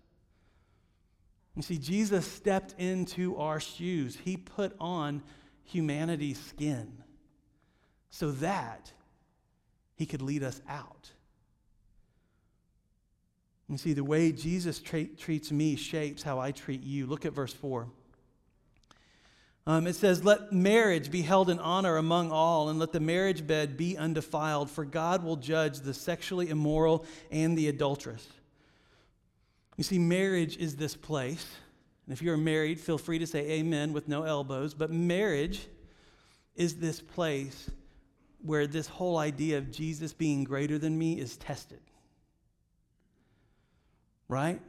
You 1.55 1.63
see, 1.63 1.79
Jesus 1.79 2.31
stepped 2.31 2.75
into 2.79 3.37
our 3.37 3.61
shoes, 3.61 4.19
he 4.25 4.37
put 4.37 4.75
on 4.79 5.23
humanity's 5.65 6.39
skin 6.39 7.03
so 8.11 8.31
that 8.33 8.93
he 9.97 10.07
could 10.07 10.23
lead 10.23 10.43
us 10.43 10.61
out. 10.69 11.11
You 13.69 13.79
see, 13.79 13.93
the 13.93 14.05
way 14.05 14.31
Jesus 14.31 14.79
tra- 14.79 15.05
treats 15.05 15.51
me 15.51 15.75
shapes 15.75 16.23
how 16.23 16.39
I 16.39 16.53
treat 16.53 16.83
you. 16.83 17.07
Look 17.07 17.25
at 17.25 17.33
verse 17.33 17.53
4. 17.53 17.89
Um, 19.67 19.89
it 19.89 19.97
says, 19.97 20.25
Let 20.25 20.53
marriage 20.53 21.11
be 21.11 21.23
held 21.23 21.51
in 21.51 21.59
honor 21.59 21.97
among 21.97 22.31
all, 22.31 22.69
and 22.69 22.79
let 22.79 22.93
the 22.93 23.01
marriage 23.01 23.45
bed 23.45 23.77
be 23.77 23.97
undefiled, 23.97 24.71
for 24.71 24.85
God 24.85 25.25
will 25.25 25.37
judge 25.37 25.81
the 25.81 25.93
sexually 25.93 26.49
immoral 26.49 27.05
and 27.33 27.59
the 27.59 27.69
adulteress. 27.69 28.27
You 29.77 29.83
see, 29.83 29.99
marriage 29.99 30.57
is 30.57 30.77
this 30.77 30.95
place. 30.95 31.47
And 32.07 32.13
if 32.13 32.23
you're 32.23 32.37
married, 32.37 32.79
feel 32.79 32.99
free 32.99 33.19
to 33.19 33.27
say 33.27 33.51
amen 33.51 33.93
with 33.93 34.07
no 34.07 34.23
elbows. 34.23 34.75
But 34.75 34.93
marriage 34.93 35.67
is 36.55 36.77
this 36.77 37.01
place 37.01 37.69
where 38.43 38.69
this 38.69 38.87
whole 38.87 39.19
idea 39.19 39.59
of 39.59 39.73
Jesus 39.73 40.13
being 40.13 40.45
greater 40.45 40.79
than 40.79 40.97
me 40.97 41.19
is 41.19 41.37
tested. 41.37 41.81
Right? 44.29 44.61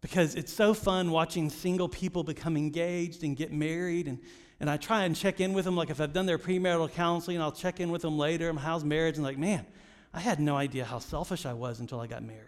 because 0.00 0.34
it's 0.34 0.52
so 0.52 0.72
fun 0.72 1.10
watching 1.10 1.50
single 1.50 1.88
people 1.88 2.24
become 2.24 2.56
engaged 2.56 3.22
and 3.22 3.36
get 3.36 3.52
married. 3.52 4.08
And, 4.08 4.18
and 4.58 4.70
I 4.70 4.76
try 4.76 5.04
and 5.04 5.14
check 5.14 5.40
in 5.40 5.52
with 5.52 5.64
them. 5.64 5.76
Like 5.76 5.90
if 5.90 6.00
I've 6.00 6.12
done 6.12 6.26
their 6.26 6.38
premarital 6.38 6.92
counseling, 6.92 7.40
I'll 7.40 7.52
check 7.52 7.80
in 7.80 7.90
with 7.90 8.02
them 8.02 8.18
later. 8.18 8.52
How's 8.54 8.84
marriage? 8.84 9.16
And 9.16 9.24
like, 9.24 9.38
man, 9.38 9.66
I 10.12 10.20
had 10.20 10.40
no 10.40 10.56
idea 10.56 10.84
how 10.84 10.98
selfish 10.98 11.44
I 11.44 11.52
was 11.52 11.80
until 11.80 12.00
I 12.00 12.06
got 12.06 12.22
married. 12.22 12.46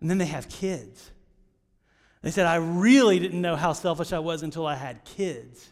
And 0.00 0.08
then 0.08 0.18
they 0.18 0.26
have 0.26 0.48
kids. 0.48 1.10
They 2.22 2.30
said, 2.30 2.46
I 2.46 2.56
really 2.56 3.18
didn't 3.18 3.40
know 3.40 3.56
how 3.56 3.72
selfish 3.72 4.12
I 4.12 4.18
was 4.18 4.42
until 4.42 4.66
I 4.66 4.76
had 4.76 5.04
kids. 5.04 5.68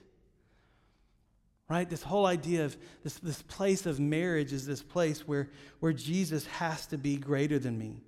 Right? 1.69 1.89
This 1.89 2.03
whole 2.03 2.27
idea 2.27 2.65
of 2.65 2.77
this, 3.05 3.19
this 3.19 3.43
place 3.43 3.85
of 3.85 4.01
marriage 4.01 4.55
is 4.55 4.67
this 4.67 4.83
place 4.83 5.29
where, 5.29 5.51
where 5.81 5.93
Jesus 5.93 6.47
has 6.47 6.87
to 6.87 6.99
be 6.99 7.17
greater 7.17 7.59
than 7.59 7.79
me. 7.79 8.03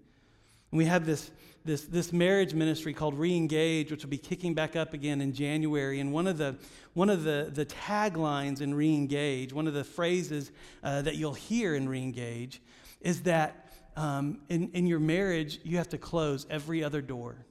And 0.71 0.79
we 0.79 0.85
have 0.85 1.05
this, 1.05 1.31
this, 1.65 1.83
this 1.83 2.13
marriage 2.13 2.55
ministry 2.55 2.95
called 2.95 3.19
Reengage, 3.19 3.91
which 3.91 4.03
will 4.03 4.11
be 4.11 4.19
kicking 4.19 4.55
back 4.55 4.77
up 4.77 4.95
again 4.95 5.21
in 5.21 5.33
January. 5.33 6.01
And 6.01 6.13
one 6.13 6.27
of 6.27 6.39
the, 6.39 6.57
one 6.95 7.11
of 7.11 7.25
the, 7.25 7.51
the 7.53 7.67
taglines 7.67 8.61
in 8.61 8.75
Reengage, 8.75 9.53
one 9.53 9.67
of 9.67 9.75
the 9.75 9.85
phrases 9.85 10.53
uh, 10.83 11.03
that 11.03 11.17
you'll 11.17 11.35
hear 11.35 11.75
in 11.75 11.89
Reengage, 11.89 12.59
is 13.01 13.23
that 13.23 13.73
um, 13.97 14.41
in, 14.49 14.71
in 14.73 14.87
your 14.87 15.01
marriage, 15.01 15.61
you 15.65 15.77
have 15.77 15.89
to 15.91 15.99
close 15.99 16.47
every 16.49 16.85
other 16.85 17.03
door. 17.03 17.45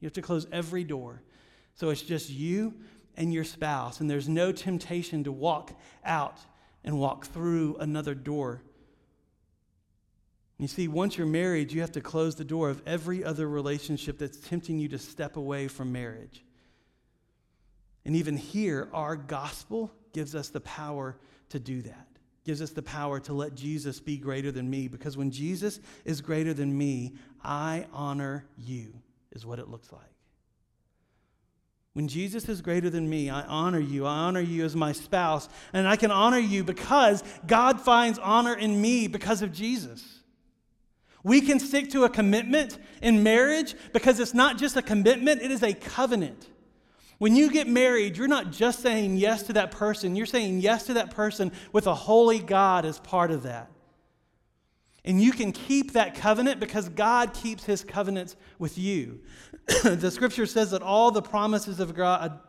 You 0.00 0.06
have 0.06 0.14
to 0.14 0.22
close 0.22 0.46
every 0.50 0.84
door. 0.84 1.22
So 1.74 1.90
it's 1.90 2.02
just 2.02 2.30
you 2.30 2.74
and 3.16 3.32
your 3.32 3.44
spouse, 3.44 4.00
and 4.00 4.10
there's 4.10 4.28
no 4.28 4.52
temptation 4.52 5.22
to 5.24 5.32
walk 5.32 5.78
out 6.04 6.38
and 6.82 6.98
walk 6.98 7.26
through 7.26 7.76
another 7.78 8.14
door 8.14 8.62
you 10.62 10.68
see, 10.68 10.86
once 10.88 11.16
you're 11.16 11.26
married, 11.26 11.72
you 11.72 11.80
have 11.80 11.92
to 11.92 12.00
close 12.00 12.34
the 12.34 12.44
door 12.44 12.70
of 12.70 12.82
every 12.86 13.24
other 13.24 13.48
relationship 13.48 14.18
that's 14.18 14.38
tempting 14.38 14.78
you 14.78 14.88
to 14.88 14.98
step 14.98 15.36
away 15.36 15.68
from 15.68 15.92
marriage. 15.92 16.44
And 18.04 18.16
even 18.16 18.36
here, 18.36 18.88
our 18.92 19.16
gospel 19.16 19.92
gives 20.12 20.34
us 20.34 20.48
the 20.48 20.60
power 20.60 21.16
to 21.50 21.58
do 21.58 21.82
that, 21.82 22.06
gives 22.44 22.60
us 22.60 22.70
the 22.70 22.82
power 22.82 23.20
to 23.20 23.32
let 23.32 23.54
Jesus 23.54 24.00
be 24.00 24.16
greater 24.16 24.52
than 24.52 24.68
me. 24.68 24.88
Because 24.88 25.16
when 25.16 25.30
Jesus 25.30 25.80
is 26.04 26.20
greater 26.20 26.52
than 26.52 26.76
me, 26.76 27.14
I 27.42 27.86
honor 27.92 28.44
you, 28.56 28.94
is 29.32 29.46
what 29.46 29.58
it 29.58 29.68
looks 29.68 29.92
like. 29.92 30.02
When 31.94 32.08
Jesus 32.08 32.48
is 32.48 32.62
greater 32.62 32.88
than 32.88 33.08
me, 33.08 33.28
I 33.28 33.42
honor 33.42 33.78
you. 33.78 34.06
I 34.06 34.14
honor 34.14 34.40
you 34.40 34.64
as 34.64 34.74
my 34.74 34.92
spouse. 34.92 35.48
And 35.72 35.86
I 35.86 35.96
can 35.96 36.10
honor 36.10 36.38
you 36.38 36.64
because 36.64 37.22
God 37.46 37.80
finds 37.80 38.18
honor 38.18 38.54
in 38.54 38.80
me 38.80 39.08
because 39.08 39.42
of 39.42 39.52
Jesus. 39.52 40.21
We 41.24 41.40
can 41.40 41.60
stick 41.60 41.90
to 41.90 42.04
a 42.04 42.08
commitment 42.08 42.78
in 43.00 43.22
marriage 43.22 43.74
because 43.92 44.18
it's 44.18 44.34
not 44.34 44.58
just 44.58 44.76
a 44.76 44.82
commitment, 44.82 45.42
it 45.42 45.50
is 45.50 45.62
a 45.62 45.72
covenant. 45.72 46.48
When 47.18 47.36
you 47.36 47.52
get 47.52 47.68
married, 47.68 48.16
you're 48.16 48.26
not 48.26 48.50
just 48.50 48.80
saying 48.80 49.16
yes 49.16 49.44
to 49.44 49.52
that 49.52 49.70
person, 49.70 50.16
you're 50.16 50.26
saying 50.26 50.58
yes 50.58 50.86
to 50.86 50.94
that 50.94 51.12
person 51.12 51.52
with 51.72 51.86
a 51.86 51.94
holy 51.94 52.40
God 52.40 52.84
as 52.84 52.98
part 52.98 53.30
of 53.30 53.44
that. 53.44 53.70
And 55.04 55.20
you 55.20 55.32
can 55.32 55.52
keep 55.52 55.92
that 55.92 56.14
covenant 56.14 56.60
because 56.60 56.88
God 56.88 57.34
keeps 57.34 57.64
his 57.64 57.84
covenants 57.84 58.36
with 58.58 58.78
you. 58.78 59.20
the 59.84 60.10
scripture 60.10 60.46
says 60.46 60.72
that 60.72 60.82
all 60.82 61.10
the 61.10 61.22
promises 61.22 61.80
of 61.80 61.94
God 61.94 62.40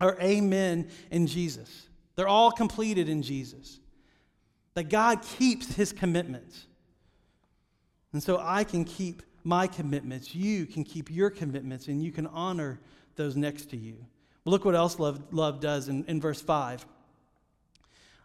are 0.00 0.18
amen 0.20 0.90
in 1.10 1.26
Jesus, 1.26 1.88
they're 2.16 2.28
all 2.28 2.50
completed 2.50 3.08
in 3.08 3.22
Jesus. 3.22 3.78
That 4.74 4.88
God 4.88 5.22
keeps 5.22 5.74
his 5.74 5.92
commitments. 5.92 6.66
And 8.12 8.22
so 8.22 8.38
I 8.42 8.64
can 8.64 8.84
keep 8.84 9.22
my 9.44 9.66
commitments. 9.66 10.34
You 10.34 10.66
can 10.66 10.84
keep 10.84 11.10
your 11.10 11.30
commitments, 11.30 11.88
and 11.88 12.02
you 12.02 12.12
can 12.12 12.26
honor 12.28 12.80
those 13.16 13.36
next 13.36 13.70
to 13.70 13.76
you. 13.76 13.96
Well, 14.44 14.52
look 14.52 14.64
what 14.64 14.74
else 14.74 14.98
love, 14.98 15.22
love 15.32 15.60
does 15.60 15.88
in, 15.88 16.04
in 16.06 16.20
verse 16.20 16.40
5. 16.40 16.84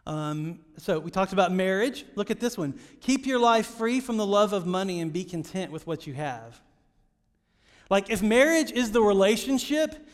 Um, 0.06 0.60
so 0.78 0.98
we 0.98 1.10
talked 1.10 1.32
about 1.32 1.52
marriage. 1.52 2.06
Look 2.16 2.30
at 2.30 2.40
this 2.40 2.56
one. 2.56 2.78
Keep 3.00 3.26
your 3.26 3.38
life 3.38 3.66
free 3.66 4.00
from 4.00 4.16
the 4.16 4.26
love 4.26 4.52
of 4.52 4.66
money 4.66 5.00
and 5.00 5.12
be 5.12 5.22
content 5.22 5.70
with 5.70 5.86
what 5.86 6.06
you 6.06 6.14
have. 6.14 6.60
Like, 7.90 8.10
if 8.10 8.22
marriage 8.22 8.72
is 8.72 8.92
the 8.92 9.02
relationship 9.02 10.06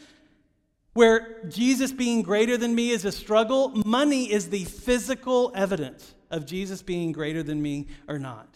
where 0.94 1.44
Jesus 1.48 1.92
being 1.92 2.22
greater 2.22 2.56
than 2.56 2.74
me 2.74 2.90
is 2.90 3.04
a 3.04 3.12
struggle, 3.12 3.70
money 3.84 4.30
is 4.30 4.50
the 4.50 4.64
physical 4.64 5.52
evidence 5.54 6.14
of 6.30 6.46
Jesus 6.46 6.82
being 6.82 7.12
greater 7.12 7.42
than 7.42 7.60
me 7.62 7.86
or 8.08 8.18
not. 8.18 8.48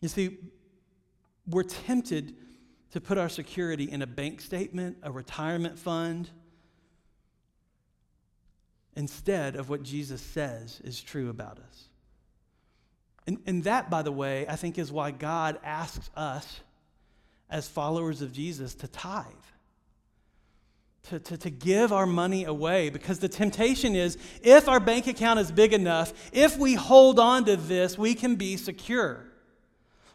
You 0.00 0.08
see, 0.08 0.38
we're 1.46 1.62
tempted 1.62 2.34
to 2.92 3.00
put 3.00 3.18
our 3.18 3.28
security 3.28 3.84
in 3.84 4.02
a 4.02 4.06
bank 4.06 4.40
statement, 4.40 4.98
a 5.02 5.12
retirement 5.12 5.78
fund, 5.78 6.28
instead 8.96 9.56
of 9.56 9.68
what 9.68 9.82
Jesus 9.82 10.20
says 10.20 10.80
is 10.82 11.00
true 11.00 11.30
about 11.30 11.58
us. 11.58 11.88
And, 13.26 13.38
and 13.46 13.64
that, 13.64 13.90
by 13.90 14.02
the 14.02 14.10
way, 14.10 14.46
I 14.48 14.56
think 14.56 14.78
is 14.78 14.90
why 14.90 15.10
God 15.12 15.58
asks 15.62 16.10
us 16.16 16.60
as 17.48 17.68
followers 17.68 18.22
of 18.22 18.32
Jesus 18.32 18.74
to 18.76 18.88
tithe. 18.88 19.26
to, 21.04 21.18
to, 21.18 21.36
to 21.36 21.50
give 21.50 21.92
our 21.92 22.06
money 22.06 22.44
away 22.44 22.90
because 22.90 23.18
the 23.20 23.28
temptation 23.28 23.94
is 23.94 24.18
if 24.42 24.68
our 24.68 24.80
bank 24.80 25.06
account 25.06 25.40
is 25.40 25.50
big 25.50 25.72
enough, 25.72 26.12
if 26.32 26.58
we 26.58 26.74
hold 26.74 27.18
on 27.18 27.44
to 27.44 27.56
this, 27.56 27.96
we 27.96 28.14
can 28.14 28.36
be 28.36 28.56
secure. 28.56 29.24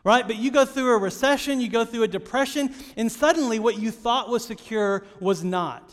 Right? 0.06 0.26
But 0.26 0.38
you 0.38 0.52
go 0.52 0.66
through 0.66 0.94
a 0.94 0.98
recession, 1.00 1.60
you 1.60 1.68
go 1.68 1.84
through 1.84 2.04
a 2.04 2.08
depression, 2.08 2.74
and 2.96 3.12
suddenly 3.12 3.58
what 3.58 3.80
you 3.80 3.90
thought 3.90 4.30
was 4.30 4.46
secure 4.46 5.04
was 5.20 5.44
not. 5.44 5.92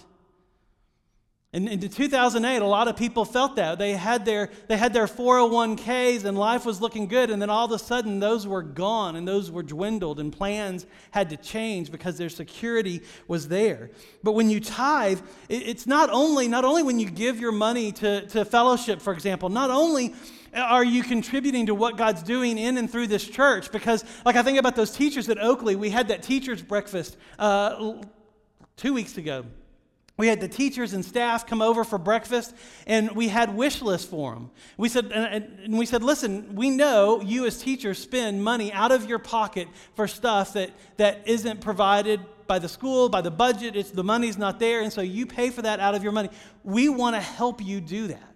And 1.54 1.68
in 1.68 1.80
2008, 1.80 2.62
a 2.62 2.66
lot 2.66 2.88
of 2.88 2.96
people 2.96 3.26
felt 3.26 3.56
that. 3.56 3.78
They 3.78 3.92
had, 3.92 4.24
their, 4.24 4.48
they 4.68 4.76
had 4.78 4.94
their 4.94 5.06
401ks 5.06 6.24
and 6.24 6.38
life 6.38 6.64
was 6.64 6.80
looking 6.80 7.08
good, 7.08 7.30
and 7.30 7.42
then 7.42 7.50
all 7.50 7.66
of 7.66 7.72
a 7.72 7.78
sudden 7.78 8.20
those 8.20 8.46
were 8.46 8.62
gone 8.62 9.16
and 9.16 9.26
those 9.28 9.50
were 9.50 9.62
dwindled, 9.62 10.20
and 10.20 10.32
plans 10.32 10.86
had 11.10 11.28
to 11.30 11.36
change 11.36 11.90
because 11.90 12.16
their 12.16 12.30
security 12.30 13.02
was 13.28 13.48
there. 13.48 13.90
But 14.22 14.32
when 14.32 14.48
you 14.48 14.60
tithe, 14.60 15.20
it's 15.48 15.86
not 15.86 16.08
only, 16.10 16.48
not 16.48 16.64
only 16.64 16.82
when 16.82 16.98
you 16.98 17.10
give 17.10 17.40
your 17.40 17.52
money 17.52 17.92
to, 17.92 18.26
to 18.28 18.46
fellowship, 18.46 19.02
for 19.02 19.12
example, 19.12 19.50
not 19.50 19.70
only 19.70 20.14
are 20.54 20.84
you 20.84 21.02
contributing 21.02 21.66
to 21.66 21.74
what 21.74 21.96
God's 21.96 22.22
doing 22.22 22.58
in 22.58 22.76
and 22.76 22.90
through 22.90 23.06
this 23.06 23.26
church, 23.26 23.72
because, 23.72 24.04
like, 24.24 24.36
I 24.36 24.42
think 24.42 24.58
about 24.58 24.76
those 24.76 24.90
teachers 24.90 25.28
at 25.28 25.38
Oakley, 25.38 25.76
we 25.76 25.90
had 25.90 26.08
that 26.08 26.22
teacher's 26.22 26.62
breakfast 26.62 27.16
uh, 27.38 27.94
two 28.76 28.92
weeks 28.92 29.16
ago. 29.16 29.44
We 30.18 30.26
had 30.28 30.40
the 30.40 30.48
teachers 30.48 30.92
and 30.92 31.02
staff 31.02 31.46
come 31.46 31.62
over 31.62 31.84
for 31.84 31.96
breakfast, 31.96 32.54
and 32.86 33.12
we 33.12 33.28
had 33.28 33.56
wish 33.56 33.80
lists 33.80 34.06
for 34.06 34.34
them. 34.34 34.50
We 34.76 34.90
said, 34.90 35.10
and 35.10 35.78
we 35.78 35.86
said, 35.86 36.02
listen, 36.02 36.54
we 36.54 36.68
know 36.68 37.22
you 37.22 37.46
as 37.46 37.58
teachers 37.58 37.98
spend 37.98 38.44
money 38.44 38.72
out 38.72 38.92
of 38.92 39.08
your 39.08 39.18
pocket 39.18 39.68
for 39.94 40.06
stuff 40.06 40.52
that, 40.52 40.70
that 40.98 41.26
isn't 41.26 41.62
provided 41.62 42.20
by 42.46 42.58
the 42.58 42.68
school, 42.68 43.08
by 43.08 43.22
the 43.22 43.30
budget. 43.30 43.74
It's 43.74 43.90
the 43.90 44.04
money's 44.04 44.36
not 44.36 44.58
there, 44.58 44.82
and 44.82 44.92
so 44.92 45.00
you 45.00 45.24
pay 45.24 45.48
for 45.48 45.62
that 45.62 45.80
out 45.80 45.94
of 45.94 46.02
your 46.02 46.12
money. 46.12 46.28
We 46.62 46.90
want 46.90 47.16
to 47.16 47.20
help 47.20 47.64
you 47.64 47.80
do 47.80 48.08
that. 48.08 48.31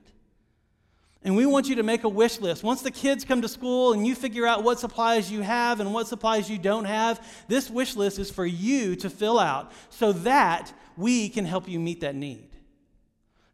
And 1.27 1.35
we 1.35 1.45
want 1.45 1.69
you 1.69 1.75
to 1.75 1.83
make 1.83 2.05
a 2.05 2.09
wish 2.09 2.41
list. 2.41 2.62
Once 2.62 2.83
the 2.83 2.91
kids 2.93 3.25
come 3.25 3.43
to 3.43 3.49
school 3.49 3.93
and 3.93 4.07
you 4.07 4.15
figure 4.15 4.47
out 4.47 4.62
what 4.62 4.79
supplies 4.79 5.29
you 5.29 5.41
have 5.41 5.81
and 5.81 5.93
what 5.93 6.07
supplies 6.07 6.49
you 6.49 6.57
don't 6.57 6.85
have, 6.85 7.21
this 7.49 7.69
wish 7.69 7.97
list 7.97 8.21
is 8.21 8.31
for 8.31 8.47
you 8.47 8.95
to 8.95 9.11
fill 9.11 9.41
out 9.41 9.73
so 9.91 10.12
that 10.12 10.73
we 10.97 11.29
can 11.29 11.45
help 11.45 11.69
you 11.69 11.81
meet 11.81 12.03
that 12.03 12.15
need. 12.15 12.49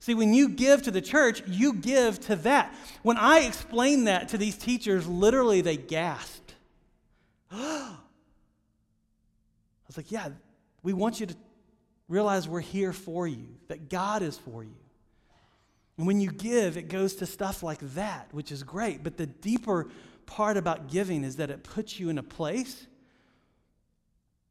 See, 0.01 0.13
when 0.13 0.35
you 0.35 0.51
give 0.51 0.83
to 0.83 0.91
the 0.91 1.01
church, 1.01 1.43
you 1.47 1.73
give 1.73 2.21
to 2.27 2.37
that. 2.37 2.75
When 3.03 3.17
I 3.17 3.41
explained 3.41 4.07
that 4.07 4.29
to 4.29 4.39
these 4.39 4.59
teachers, 4.59 5.07
literally 5.07 5.63
they 5.63 5.79
gasped. 5.79 6.55
I 7.51 7.97
was 9.87 9.97
like, 9.97 10.13
yeah, 10.13 10.29
we 10.83 10.93
want 10.93 11.21
you 11.21 11.27
to 11.27 11.35
realize 12.07 12.47
we're 12.47 12.61
here 12.61 12.93
for 12.93 13.27
you, 13.27 13.49
that 13.69 13.89
God 13.89 14.21
is 14.21 14.37
for 14.37 14.63
you. 14.63 14.75
And 15.99 16.07
when 16.07 16.21
you 16.21 16.31
give, 16.31 16.77
it 16.77 16.89
goes 16.89 17.15
to 17.17 17.27
stuff 17.27 17.63
like 17.63 17.81
that, 17.95 18.29
which 18.33 18.51
is 18.51 18.63
great. 18.63 19.03
But 19.03 19.17
the 19.17 19.27
deeper 19.27 19.89
part 20.27 20.57
about 20.57 20.89
giving 20.89 21.25
is 21.25 21.37
that 21.37 21.51
it 21.51 21.63
puts 21.63 22.01
you 22.01 22.09
in 22.09 22.19
a 22.19 22.23
place 22.23 22.87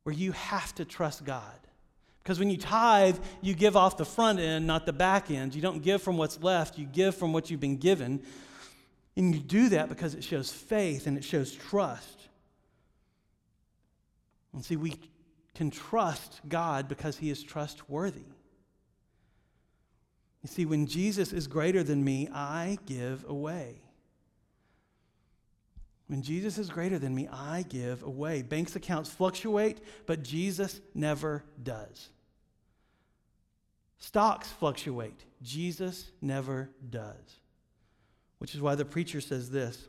where 0.04 0.14
you 0.14 0.32
have 0.32 0.74
to 0.76 0.86
trust 0.86 1.26
God. 1.26 1.60
Because 2.24 2.38
when 2.38 2.50
you 2.50 2.58
tithe, 2.58 3.18
you 3.42 3.56
give 3.56 3.76
off 3.76 3.98
the 3.98 4.06
front 4.06 4.40
end, 4.40 4.68
not 4.68 4.86
the 4.86 4.94
back 4.94 5.32
end. 5.32 5.56
You 5.56 5.62
don't 5.62 5.82
give 5.82 6.02
from 6.04 6.18
what's 6.18 6.42
left, 6.42 6.78
you 6.78 6.86
give 6.86 7.16
from 7.16 7.34
what 7.34 7.50
you've 7.50 7.60
been 7.60 7.78
given. 7.78 8.22
And 9.16 9.34
you 9.34 9.42
do 9.42 9.70
that 9.70 9.90
because 9.90 10.14
it 10.14 10.24
shows 10.24 10.52
faith 10.52 11.08
and 11.08 11.18
it 11.18 11.24
shows 11.24 11.52
trust. 11.52 12.28
And 14.54 14.64
see, 14.64 14.76
we 14.76 14.96
can 15.56 15.72
trust 15.72 16.42
God 16.48 16.88
because 16.88 17.18
He 17.18 17.30
is 17.30 17.42
trustworthy. 17.42 18.26
You 20.44 20.50
see, 20.50 20.66
when 20.66 20.88
Jesus 20.88 21.34
is 21.34 21.48
greater 21.48 21.84
than 21.84 22.04
me, 22.04 22.28
I 22.34 22.78
give 22.86 23.26
away. 23.28 23.82
When 26.08 26.22
Jesus 26.22 26.58
is 26.58 26.70
greater 26.70 27.00
than 27.00 27.16
me, 27.16 27.30
I 27.32 27.64
give 27.70 28.04
away. 28.04 28.42
Banks 28.42 28.76
accounts 28.76 29.10
fluctuate, 29.10 29.80
but 30.06 30.24
Jesus 30.24 30.82
never 30.94 31.44
does. 31.62 32.10
Stocks 33.98 34.50
fluctuate. 34.52 35.24
Jesus 35.44 36.12
never 36.22 36.70
does. 36.90 37.40
Which 38.40 38.56
is 38.56 38.62
why 38.62 38.76
the 38.76 38.84
preacher 38.84 39.22
says 39.22 39.52
this 39.52 39.88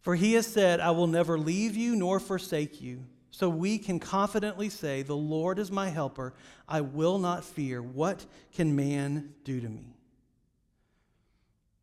For 0.00 0.14
he 0.14 0.34
has 0.34 0.46
said, 0.46 0.78
I 0.80 0.92
will 0.92 1.08
never 1.08 1.36
leave 1.36 1.76
you 1.76 1.96
nor 1.96 2.20
forsake 2.20 2.80
you. 2.80 3.04
So 3.36 3.50
we 3.50 3.76
can 3.76 3.98
confidently 3.98 4.70
say, 4.70 5.02
The 5.02 5.14
Lord 5.14 5.58
is 5.58 5.70
my 5.70 5.90
helper. 5.90 6.32
I 6.66 6.80
will 6.80 7.18
not 7.18 7.44
fear. 7.44 7.82
What 7.82 8.24
can 8.54 8.74
man 8.74 9.34
do 9.44 9.60
to 9.60 9.68
me? 9.68 9.94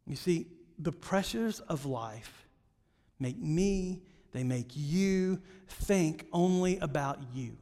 You 0.07 0.15
see, 0.15 0.47
the 0.79 0.91
pressures 0.91 1.59
of 1.59 1.85
life 1.85 2.47
make 3.19 3.37
me, 3.37 4.01
they 4.31 4.43
make 4.43 4.71
you 4.73 5.43
think 5.67 6.25
only 6.33 6.79
about 6.79 7.19
you. 7.35 7.55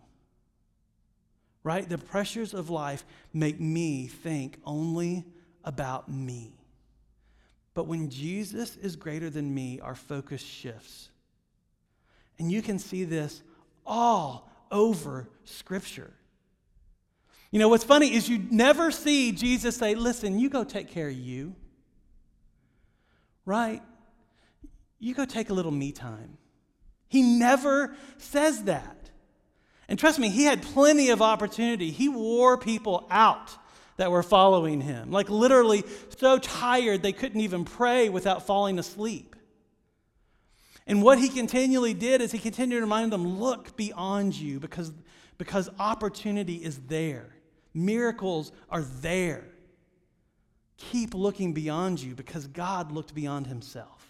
Right? 1.62 1.90
The 1.90 1.98
pressures 1.98 2.54
of 2.54 2.70
life 2.70 3.06
make 3.34 3.60
me 3.60 4.08
think 4.08 4.62
only 4.64 5.26
about 5.66 6.10
me. 6.10 6.56
But 7.74 7.88
when 7.88 8.10
Jesus 8.10 8.78
is 8.78 8.96
greater 8.96 9.30
than 9.30 9.54
me, 9.54 9.82
our 9.82 9.96
focus 9.96 10.42
shifts. 10.42 11.10
And 12.40 12.50
you 12.50 12.62
can 12.62 12.80
see 12.80 13.04
this 13.04 13.44
all 13.86 14.50
over 14.72 15.30
Scripture. 15.44 16.14
You 17.52 17.60
know, 17.60 17.70
what's 17.70 17.84
funny 17.84 18.14
is 18.14 18.30
you 18.30 18.40
never 18.50 18.92
see 18.92 19.32
Jesus 19.32 19.76
say, 19.76 19.96
Listen, 19.96 20.40
you 20.40 20.50
go 20.50 20.64
take 20.64 20.90
care 20.90 21.10
of 21.10 21.16
you 21.16 21.56
right? 23.46 23.82
You 25.00 25.14
go 25.14 25.26
take 25.26 25.50
a 25.50 25.54
little 25.54 25.72
me 25.72 25.92
time. 25.92 26.38
He 27.08 27.22
never 27.22 27.96
says 28.18 28.64
that. 28.64 29.10
And 29.88 30.00
trust 30.00 30.20
me, 30.20 30.30
he 30.30 30.46
had 30.46 30.62
plenty 30.62 31.10
of 31.10 31.22
opportunity. 31.22 31.92
He 31.92 32.08
wore 32.08 32.58
people 32.58 33.08
out 33.10 33.58
that 33.98 34.10
were 34.10 34.24
following 34.24 34.80
him, 34.80 35.12
like 35.12 35.30
literally 35.30 35.84
so 36.18 36.38
tired 36.38 37.02
they 37.02 37.12
couldn't 37.12 37.42
even 37.42 37.66
pray 37.66 38.10
without 38.10 38.48
falling 38.48 38.80
asleep. 38.80 39.36
And 40.88 41.04
what 41.04 41.20
he 41.20 41.30
continually 41.30 41.94
did 41.94 42.22
is 42.22 42.32
he 42.32 42.40
continued 42.40 42.78
to 42.78 42.82
remind 42.82 43.12
them 43.14 43.40
look 43.40 43.78
beyond 43.78 44.36
you 44.36 44.60
because, 44.60 44.92
because 45.38 45.70
opportunity 45.80 46.56
is 46.56 46.80
there, 46.88 47.36
miracles 47.74 48.52
are 48.70 48.82
there 48.82 49.52
keep 50.90 51.14
looking 51.14 51.54
beyond 51.54 52.02
you 52.02 52.16
because 52.16 52.48
God 52.48 52.92
looked 52.92 53.14
beyond 53.14 53.48
himself. 53.48 54.08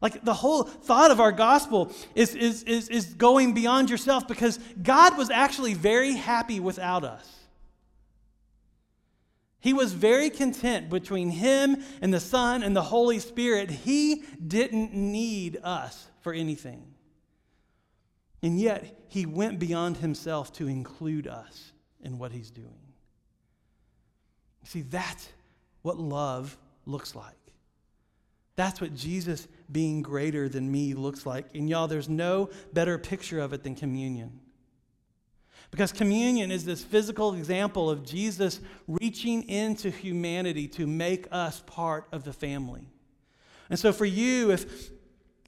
Like 0.00 0.24
the 0.24 0.34
whole 0.34 0.64
thought 0.64 1.10
of 1.10 1.20
our 1.20 1.32
gospel 1.32 1.92
is, 2.14 2.34
is, 2.34 2.62
is, 2.64 2.88
is 2.88 3.14
going 3.14 3.54
beyond 3.54 3.90
yourself 3.90 4.26
because 4.28 4.58
God 4.82 5.16
was 5.16 5.30
actually 5.30 5.74
very 5.74 6.12
happy 6.12 6.60
without 6.60 7.04
us. 7.04 7.28
He 9.64 9.72
was 9.72 9.94
very 9.94 10.28
content 10.28 10.90
between 10.90 11.30
Him 11.30 11.82
and 12.02 12.12
the 12.12 12.20
Son 12.20 12.62
and 12.62 12.76
the 12.76 12.82
Holy 12.82 13.18
Spirit. 13.18 13.70
He 13.70 14.22
didn't 14.46 14.92
need 14.92 15.58
us 15.64 16.06
for 16.20 16.34
anything. 16.34 16.84
And 18.42 18.60
yet, 18.60 18.94
He 19.08 19.24
went 19.24 19.58
beyond 19.58 19.96
Himself 19.96 20.52
to 20.56 20.68
include 20.68 21.26
us 21.26 21.72
in 22.02 22.18
what 22.18 22.30
He's 22.30 22.50
doing. 22.50 22.76
See, 24.64 24.82
that's 24.82 25.30
what 25.80 25.96
love 25.96 26.58
looks 26.84 27.14
like. 27.14 27.32
That's 28.56 28.82
what 28.82 28.94
Jesus 28.94 29.48
being 29.72 30.02
greater 30.02 30.46
than 30.46 30.70
me 30.70 30.92
looks 30.92 31.24
like. 31.24 31.46
And 31.54 31.70
y'all, 31.70 31.88
there's 31.88 32.10
no 32.10 32.50
better 32.74 32.98
picture 32.98 33.40
of 33.40 33.54
it 33.54 33.62
than 33.62 33.76
communion. 33.76 34.40
Because 35.74 35.90
communion 35.90 36.52
is 36.52 36.64
this 36.64 36.84
physical 36.84 37.34
example 37.34 37.90
of 37.90 38.06
Jesus 38.06 38.60
reaching 38.86 39.42
into 39.48 39.90
humanity 39.90 40.68
to 40.68 40.86
make 40.86 41.26
us 41.32 41.64
part 41.66 42.06
of 42.12 42.22
the 42.22 42.32
family. 42.32 42.82
And 43.68 43.76
so, 43.76 43.92
for 43.92 44.04
you, 44.04 44.52
if 44.52 44.90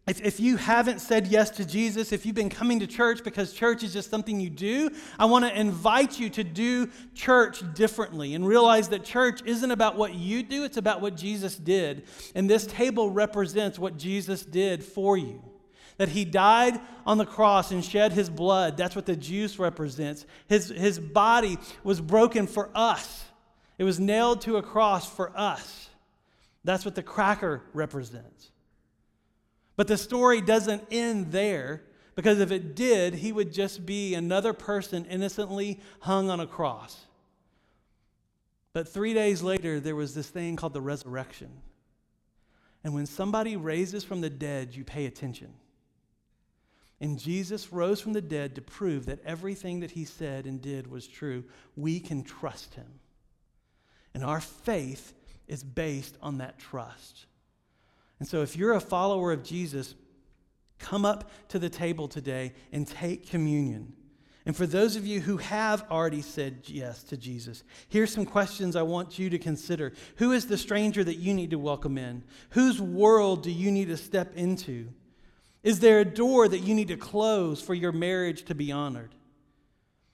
if, 0.08 0.20
if 0.20 0.40
you 0.40 0.56
haven't 0.56 1.00
said 1.00 1.28
yes 1.28 1.50
to 1.50 1.64
Jesus, 1.64 2.10
if 2.10 2.26
you've 2.26 2.34
been 2.34 2.50
coming 2.50 2.80
to 2.80 2.88
church 2.88 3.22
because 3.22 3.52
church 3.52 3.84
is 3.84 3.92
just 3.92 4.10
something 4.10 4.40
you 4.40 4.50
do, 4.50 4.90
I 5.16 5.26
want 5.26 5.44
to 5.44 5.56
invite 5.56 6.18
you 6.18 6.28
to 6.30 6.42
do 6.42 6.90
church 7.14 7.62
differently 7.74 8.34
and 8.34 8.44
realize 8.44 8.88
that 8.88 9.04
church 9.04 9.42
isn't 9.44 9.70
about 9.70 9.94
what 9.94 10.12
you 10.14 10.42
do, 10.42 10.64
it's 10.64 10.76
about 10.76 11.00
what 11.00 11.16
Jesus 11.16 11.54
did. 11.56 12.02
And 12.34 12.50
this 12.50 12.66
table 12.66 13.12
represents 13.12 13.78
what 13.78 13.96
Jesus 13.96 14.44
did 14.44 14.82
for 14.82 15.16
you. 15.16 15.40
That 15.98 16.11
he 16.11 16.24
died 16.24 16.78
on 17.06 17.18
the 17.18 17.24
cross 17.24 17.70
and 17.70 17.85
shed 17.85 18.12
his 18.12 18.28
blood. 18.28 18.76
That's 18.76 18.94
what 18.94 19.06
the 19.06 19.16
juice 19.16 19.59
represents. 19.59 20.26
His, 20.46 20.68
his 20.68 20.98
body 20.98 21.59
was 21.82 22.00
broken 22.00 22.46
for 22.46 22.70
us, 22.74 23.24
it 23.78 23.85
was 23.85 24.00
nailed 24.00 24.40
to 24.42 24.56
a 24.56 24.62
cross 24.62 25.11
for 25.11 25.32
us. 25.37 25.90
That's 26.64 26.85
what 26.85 26.94
the 26.94 27.02
cracker 27.02 27.62
represents. 27.72 28.50
But 29.76 29.87
the 29.87 29.96
story 29.96 30.40
doesn't 30.40 30.82
end 30.90 31.30
there 31.30 31.82
Because 32.16 32.40
if 32.40 32.50
it 32.50 32.74
did, 32.74 33.14
he 33.14 33.30
would 33.30 33.52
just 33.52 33.87
be 33.87 34.14
another 34.14 34.54
person 34.54 35.04
innocently 35.04 35.78
hung 36.00 36.30
on 36.30 36.40
a 36.40 36.46
cross. 36.46 37.04
But 38.72 38.88
three 38.88 39.14
days 39.14 39.42
later, 39.42 39.78
there 39.78 39.94
was 39.94 40.14
this 40.14 40.28
thing 40.28 40.56
called 40.56 40.72
the 40.72 40.80
resurrection. 40.80 41.50
And 42.82 42.94
when 42.94 43.06
somebody 43.06 43.56
raises 43.56 44.02
from 44.02 44.22
the 44.22 44.30
dead, 44.30 44.74
you 44.74 44.82
pay 44.82 45.04
attention. 45.04 45.52
And 47.00 47.18
Jesus 47.18 47.72
rose 47.72 48.00
from 48.00 48.14
the 48.14 48.22
dead 48.22 48.54
to 48.54 48.62
prove 48.62 49.06
that 49.06 49.22
everything 49.24 49.80
that 49.80 49.90
he 49.90 50.04
said 50.04 50.46
and 50.46 50.62
did 50.62 50.90
was 50.90 51.06
true. 51.06 51.44
We 51.76 52.00
can 52.00 52.22
trust 52.22 52.74
him. 52.74 53.00
And 54.14 54.24
our 54.24 54.40
faith 54.40 55.12
is 55.46 55.62
based 55.62 56.16
on 56.22 56.38
that 56.38 56.59
trust. 56.59 57.26
And 58.18 58.26
so, 58.26 58.40
if 58.40 58.56
you're 58.56 58.72
a 58.72 58.80
follower 58.80 59.30
of 59.30 59.44
Jesus, 59.44 59.94
come 60.78 61.04
up 61.04 61.30
to 61.48 61.59
the 61.59 61.68
table 61.68 62.09
today 62.09 62.54
and 62.72 62.87
take 62.87 63.28
communion. 63.28 63.92
And 64.46 64.56
for 64.56 64.66
those 64.66 64.94
of 64.94 65.04
you 65.04 65.20
who 65.20 65.38
have 65.38 65.85
already 65.90 66.22
said 66.22 66.62
yes 66.66 67.02
to 67.04 67.16
Jesus, 67.16 67.64
here's 67.88 68.12
some 68.12 68.24
questions 68.24 68.76
I 68.76 68.82
want 68.82 69.18
you 69.18 69.28
to 69.28 69.38
consider. 69.38 69.92
Who 70.16 70.32
is 70.32 70.46
the 70.46 70.56
stranger 70.56 71.02
that 71.02 71.16
you 71.16 71.35
need 71.35 71.50
to 71.50 71.59
welcome 71.59 71.98
in? 71.98 72.22
Whose 72.50 72.80
world 72.80 73.42
do 73.42 73.50
you 73.50 73.72
need 73.72 73.88
to 73.88 73.96
step 73.96 74.35
into? 74.37 74.88
Is 75.66 75.81
there 75.81 75.98
a 75.98 76.05
door 76.05 76.46
that 76.46 76.61
you 76.61 76.76
need 76.76 76.87
to 76.88 76.96
close 76.96 77.61
for 77.61 77.74
your 77.74 77.90
marriage 77.90 78.44
to 78.44 78.55
be 78.55 78.70
honored? 78.70 79.12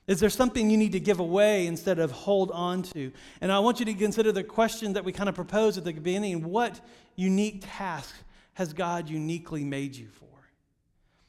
Is 0.07 0.19
there 0.19 0.31
something 0.31 0.71
you 0.71 0.79
need 0.79 0.93
to 0.93 0.99
give 0.99 1.21
away 1.21 1.67
instead 1.67 1.99
of 1.99 2.11
hold 2.11 2.51
on 2.53 2.83
to? 2.95 3.13
And 3.43 3.53
I 3.53 3.59
want 3.59 3.79
you 3.79 3.85
to 3.85 3.93
consider 3.93 4.33
the 4.33 4.45
question 4.45 4.95
that 4.95 5.05
we 5.05 5.13
kind 5.13 5.29
of 5.29 5.35
proposed 5.35 5.77
at 5.77 5.85
the 5.85 5.93
beginning 5.93 6.43
what 6.49 6.81
unique 7.17 7.65
task 7.67 8.15
has 8.55 8.73
God 8.73 9.11
uniquely 9.11 9.63
made 9.63 9.95
you 9.95 10.09
for? 10.09 10.32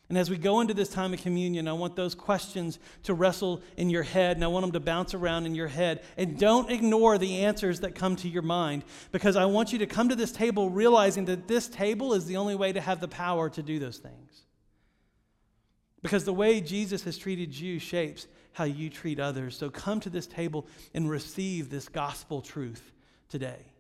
And 0.09 0.17
as 0.17 0.29
we 0.29 0.37
go 0.37 0.59
into 0.59 0.73
this 0.73 0.89
time 0.89 1.13
of 1.13 1.21
communion, 1.21 1.67
I 1.67 1.73
want 1.73 1.95
those 1.95 2.13
questions 2.13 2.77
to 3.03 3.13
wrestle 3.13 3.61
in 3.77 3.89
your 3.89 4.03
head, 4.03 4.37
and 4.37 4.43
I 4.43 4.47
want 4.47 4.63
them 4.63 4.73
to 4.73 4.79
bounce 4.79 5.13
around 5.13 5.45
in 5.45 5.55
your 5.55 5.69
head. 5.69 6.03
And 6.17 6.37
don't 6.37 6.69
ignore 6.69 7.17
the 7.17 7.45
answers 7.45 7.79
that 7.79 7.95
come 7.95 8.15
to 8.17 8.29
your 8.29 8.41
mind, 8.41 8.83
because 9.11 9.35
I 9.35 9.45
want 9.45 9.71
you 9.71 9.79
to 9.79 9.87
come 9.87 10.09
to 10.09 10.15
this 10.15 10.31
table 10.31 10.69
realizing 10.69 11.25
that 11.25 11.47
this 11.47 11.67
table 11.67 12.13
is 12.13 12.25
the 12.25 12.37
only 12.37 12.53
way 12.53 12.73
to 12.73 12.81
have 12.81 12.99
the 12.99 13.07
power 13.07 13.49
to 13.51 13.63
do 13.63 13.79
those 13.79 13.97
things. 13.97 14.43
Because 16.01 16.25
the 16.25 16.33
way 16.33 16.59
Jesus 16.59 17.03
has 17.05 17.17
treated 17.17 17.57
you 17.57 17.79
shapes 17.79 18.27
how 18.51 18.65
you 18.65 18.89
treat 18.89 19.19
others. 19.19 19.57
So 19.57 19.69
come 19.69 20.01
to 20.01 20.09
this 20.09 20.27
table 20.27 20.67
and 20.93 21.09
receive 21.09 21.69
this 21.69 21.87
gospel 21.87 22.41
truth 22.41 22.91
today. 23.29 23.72